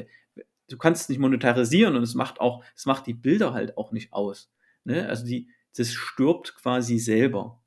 [0.70, 3.92] du kannst es nicht monetarisieren und es macht auch, es macht die Bilder halt auch
[3.92, 4.52] nicht aus.
[4.84, 5.08] Ne?
[5.10, 7.62] Also die, das stirbt quasi selber.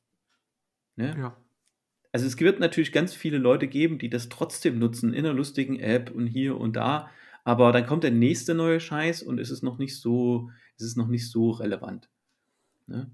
[0.96, 1.14] Ne?
[1.18, 1.36] Ja.
[2.12, 5.80] Also es wird natürlich ganz viele Leute geben, die das trotzdem nutzen in einer lustigen
[5.80, 7.10] App und hier und da,
[7.42, 10.96] aber dann kommt der nächste neue Scheiß und es ist noch nicht so, es ist
[10.96, 12.08] noch nicht so relevant.
[12.86, 13.10] Ne?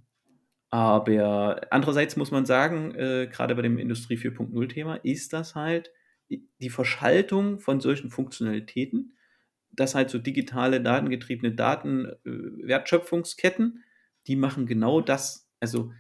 [0.71, 5.93] Aber andererseits muss man sagen, äh, gerade bei dem Industrie 4.0 Thema ist das halt
[6.29, 9.17] die Verschaltung von solchen Funktionalitäten,
[9.73, 13.81] dass halt so digitale, datengetriebene Datenwertschöpfungsketten, äh,
[14.29, 15.51] die machen genau das.
[15.59, 15.91] Also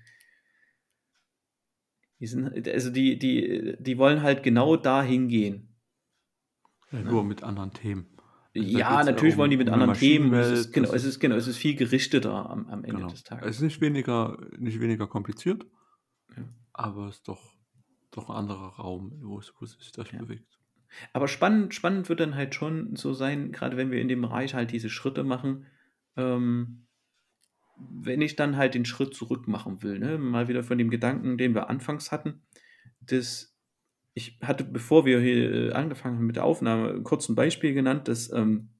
[2.20, 5.74] die sind, also die, die, die wollen halt genau dahin gehen.
[6.92, 8.19] Ja, nur mit anderen Themen.
[8.52, 10.32] Ja, natürlich wollen die mit anderen Themen.
[10.34, 13.08] Es ist, genau, es ist, genau, es ist viel gerichteter am, am Ende genau.
[13.08, 13.48] des Tages.
[13.48, 15.64] Es ist nicht weniger, nicht weniger kompliziert,
[16.36, 16.42] ja.
[16.72, 17.54] aber es ist doch,
[18.10, 20.18] doch ein anderer Raum, wo es, wo sich das ja.
[20.18, 20.58] bewegt.
[21.12, 24.54] Aber spannend, spannend wird dann halt schon so sein, gerade wenn wir in dem Bereich
[24.54, 25.66] halt diese Schritte machen,
[26.16, 26.86] ähm,
[27.78, 30.18] wenn ich dann halt den Schritt zurück machen will, ne?
[30.18, 32.42] mal wieder von dem Gedanken, den wir anfangs hatten,
[33.00, 33.49] dass
[34.20, 38.06] ich hatte, bevor wir hier äh, angefangen haben mit der Aufnahme, kurz ein Beispiel genannt,
[38.08, 38.70] dass ähm,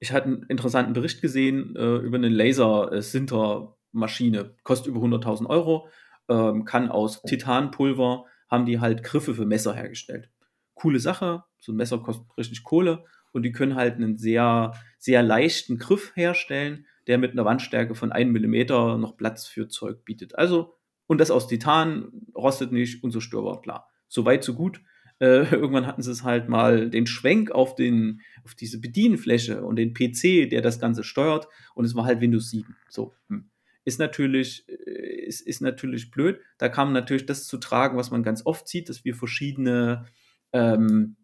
[0.00, 5.88] ich hatte einen interessanten Bericht gesehen äh, über eine Laser-Sinter-Maschine, kostet über 100.000 Euro,
[6.28, 10.30] ähm, kann aus Titanpulver, haben die halt Griffe für Messer hergestellt.
[10.74, 15.22] Coole Sache, so ein Messer kostet richtig Kohle und die können halt einen sehr, sehr
[15.22, 20.36] leichten Griff herstellen, der mit einer Wandstärke von 1 mm noch Platz für Zeug bietet.
[20.36, 20.74] Also,
[21.06, 23.87] und das aus Titan, rostet nicht, unzerstörbar, klar.
[24.08, 24.80] So weit, so gut.
[25.20, 29.76] Äh, irgendwann hatten sie es halt mal den Schwenk auf, den, auf diese Bedienfläche und
[29.76, 32.76] den PC, der das Ganze steuert, und es war halt Windows 7.
[32.88, 33.14] So.
[33.28, 33.50] Hm.
[33.84, 36.40] Ist natürlich, äh, ist, ist natürlich blöd.
[36.58, 40.06] Da kam natürlich das zu tragen, was man ganz oft sieht, dass wir verschiedene
[40.52, 41.16] ähm,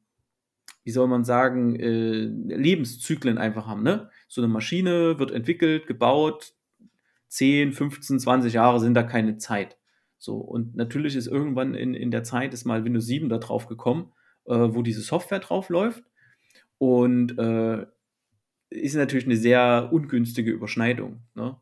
[0.84, 3.82] wie soll man sagen, äh, Lebenszyklen einfach haben.
[3.82, 4.10] Ne?
[4.28, 6.54] So eine Maschine wird entwickelt, gebaut,
[7.28, 9.78] 10, 15, 20 Jahre sind da keine Zeit.
[10.24, 13.66] So, und natürlich ist irgendwann in, in der Zeit ist mal Windows 7 da drauf
[13.66, 14.10] gekommen,
[14.46, 16.02] äh, wo diese Software drauf läuft.
[16.78, 17.84] Und äh,
[18.70, 21.20] ist natürlich eine sehr ungünstige Überschneidung.
[21.34, 21.58] Ne?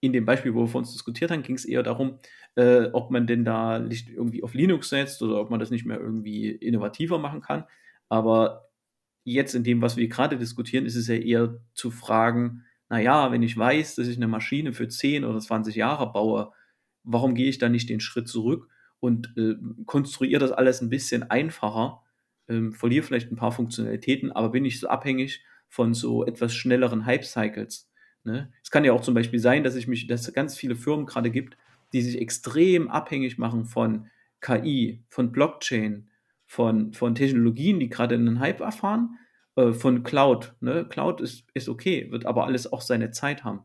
[0.00, 2.18] In dem Beispiel, wo wir vor uns diskutiert haben, ging es eher darum,
[2.56, 5.86] äh, ob man denn da nicht irgendwie auf Linux setzt oder ob man das nicht
[5.86, 7.62] mehr irgendwie innovativer machen kann.
[8.08, 8.70] Aber
[9.22, 13.44] jetzt in dem, was wir gerade diskutieren, ist es ja eher zu fragen, naja, wenn
[13.44, 16.52] ich weiß, dass ich eine Maschine für 10 oder 20 Jahre baue,
[17.04, 18.68] warum gehe ich da nicht den Schritt zurück
[19.00, 19.54] und äh,
[19.86, 22.02] konstruiere das alles ein bisschen einfacher,
[22.48, 27.06] ähm, verliere vielleicht ein paar Funktionalitäten, aber bin ich so abhängig von so etwas schnelleren
[27.06, 27.90] Hype-Cycles.
[28.24, 28.52] Ne?
[28.62, 31.06] Es kann ja auch zum Beispiel sein, dass ich mich, dass es ganz viele Firmen
[31.06, 31.56] gerade gibt,
[31.92, 34.08] die sich extrem abhängig machen von
[34.40, 36.10] KI, von Blockchain,
[36.46, 39.18] von, von Technologien, die gerade einen Hype erfahren,
[39.56, 40.54] äh, von Cloud.
[40.60, 40.86] Ne?
[40.88, 43.60] Cloud ist, ist okay, wird aber alles auch seine Zeit haben.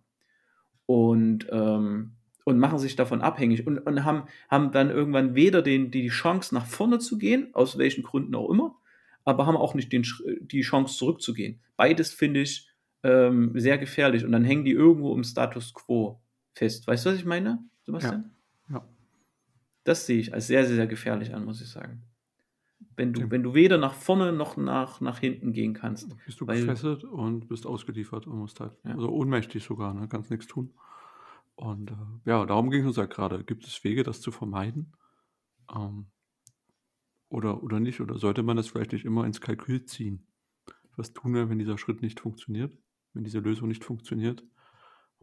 [0.86, 5.92] Und, ähm, und machen sich davon abhängig und, und haben, haben dann irgendwann weder den,
[5.92, 8.76] die Chance, nach vorne zu gehen, aus welchen Gründen auch immer,
[9.26, 10.06] aber haben auch nicht den,
[10.42, 11.60] die Chance, zurückzugehen.
[11.78, 12.70] Beides finde ich
[13.04, 16.22] ähm, sehr gefährlich und dann hängen die irgendwo im Status quo
[16.54, 16.88] fest.
[16.88, 18.32] Weißt du, was ich meine, Sebastian?
[18.70, 18.76] Ja.
[18.76, 18.88] ja.
[19.84, 22.04] Das sehe ich als sehr, sehr, sehr gefährlich an, muss ich sagen.
[22.96, 23.32] Wenn du, ja.
[23.32, 26.16] wenn du weder nach vorne noch nach, nach hinten gehen kannst.
[26.26, 28.92] Bist du gefesselt und bist ausgeliefert und musst halt, ja.
[28.92, 30.08] also ohnmächtig sogar, ne?
[30.08, 30.72] kannst nichts tun.
[31.56, 33.44] Und äh, ja, darum ging es uns ja gerade.
[33.44, 34.94] Gibt es Wege, das zu vermeiden?
[35.74, 36.08] Ähm,
[37.30, 38.02] oder, oder nicht?
[38.02, 40.28] Oder sollte man das vielleicht nicht immer ins Kalkül ziehen?
[40.96, 42.78] Was tun wir, wenn dieser Schritt nicht funktioniert?
[43.14, 44.44] Wenn diese Lösung nicht funktioniert?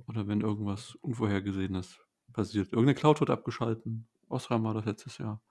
[0.06, 2.00] Oder wenn irgendwas Unvorhergesehenes
[2.32, 2.72] passiert?
[2.72, 4.08] Irgendeine Cloud wird abgeschalten.
[4.28, 5.42] Osram war das letztes Jahr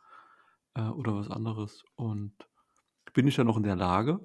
[0.73, 1.83] äh, oder was anderes.
[1.95, 2.33] Und
[3.13, 4.19] bin ich dann noch in der Lage,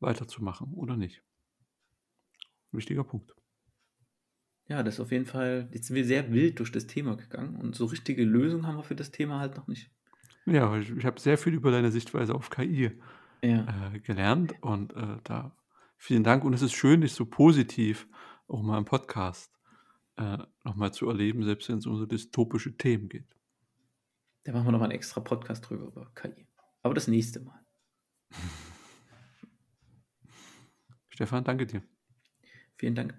[0.00, 1.22] weiterzumachen oder nicht?
[2.72, 3.34] Wichtiger Punkt.
[4.70, 7.56] Ja, das ist auf jeden Fall, jetzt sind wir sehr wild durch das Thema gegangen
[7.56, 9.90] und so richtige Lösungen haben wir für das Thema halt noch nicht.
[10.46, 12.92] Ja, ich, ich habe sehr viel über deine Sichtweise auf KI
[13.42, 13.90] ja.
[13.92, 15.56] äh, gelernt und äh, da
[15.96, 18.06] vielen Dank und es ist schön, dich so positiv
[18.46, 19.52] auch mal im Podcast
[20.16, 23.26] äh, nochmal zu erleben, selbst wenn es um so dystopische Themen geht.
[24.44, 26.46] Da machen wir nochmal einen extra Podcast drüber über KI.
[26.82, 27.60] Aber das nächste Mal.
[31.08, 31.82] Stefan, danke dir.
[32.76, 33.14] Vielen Dank.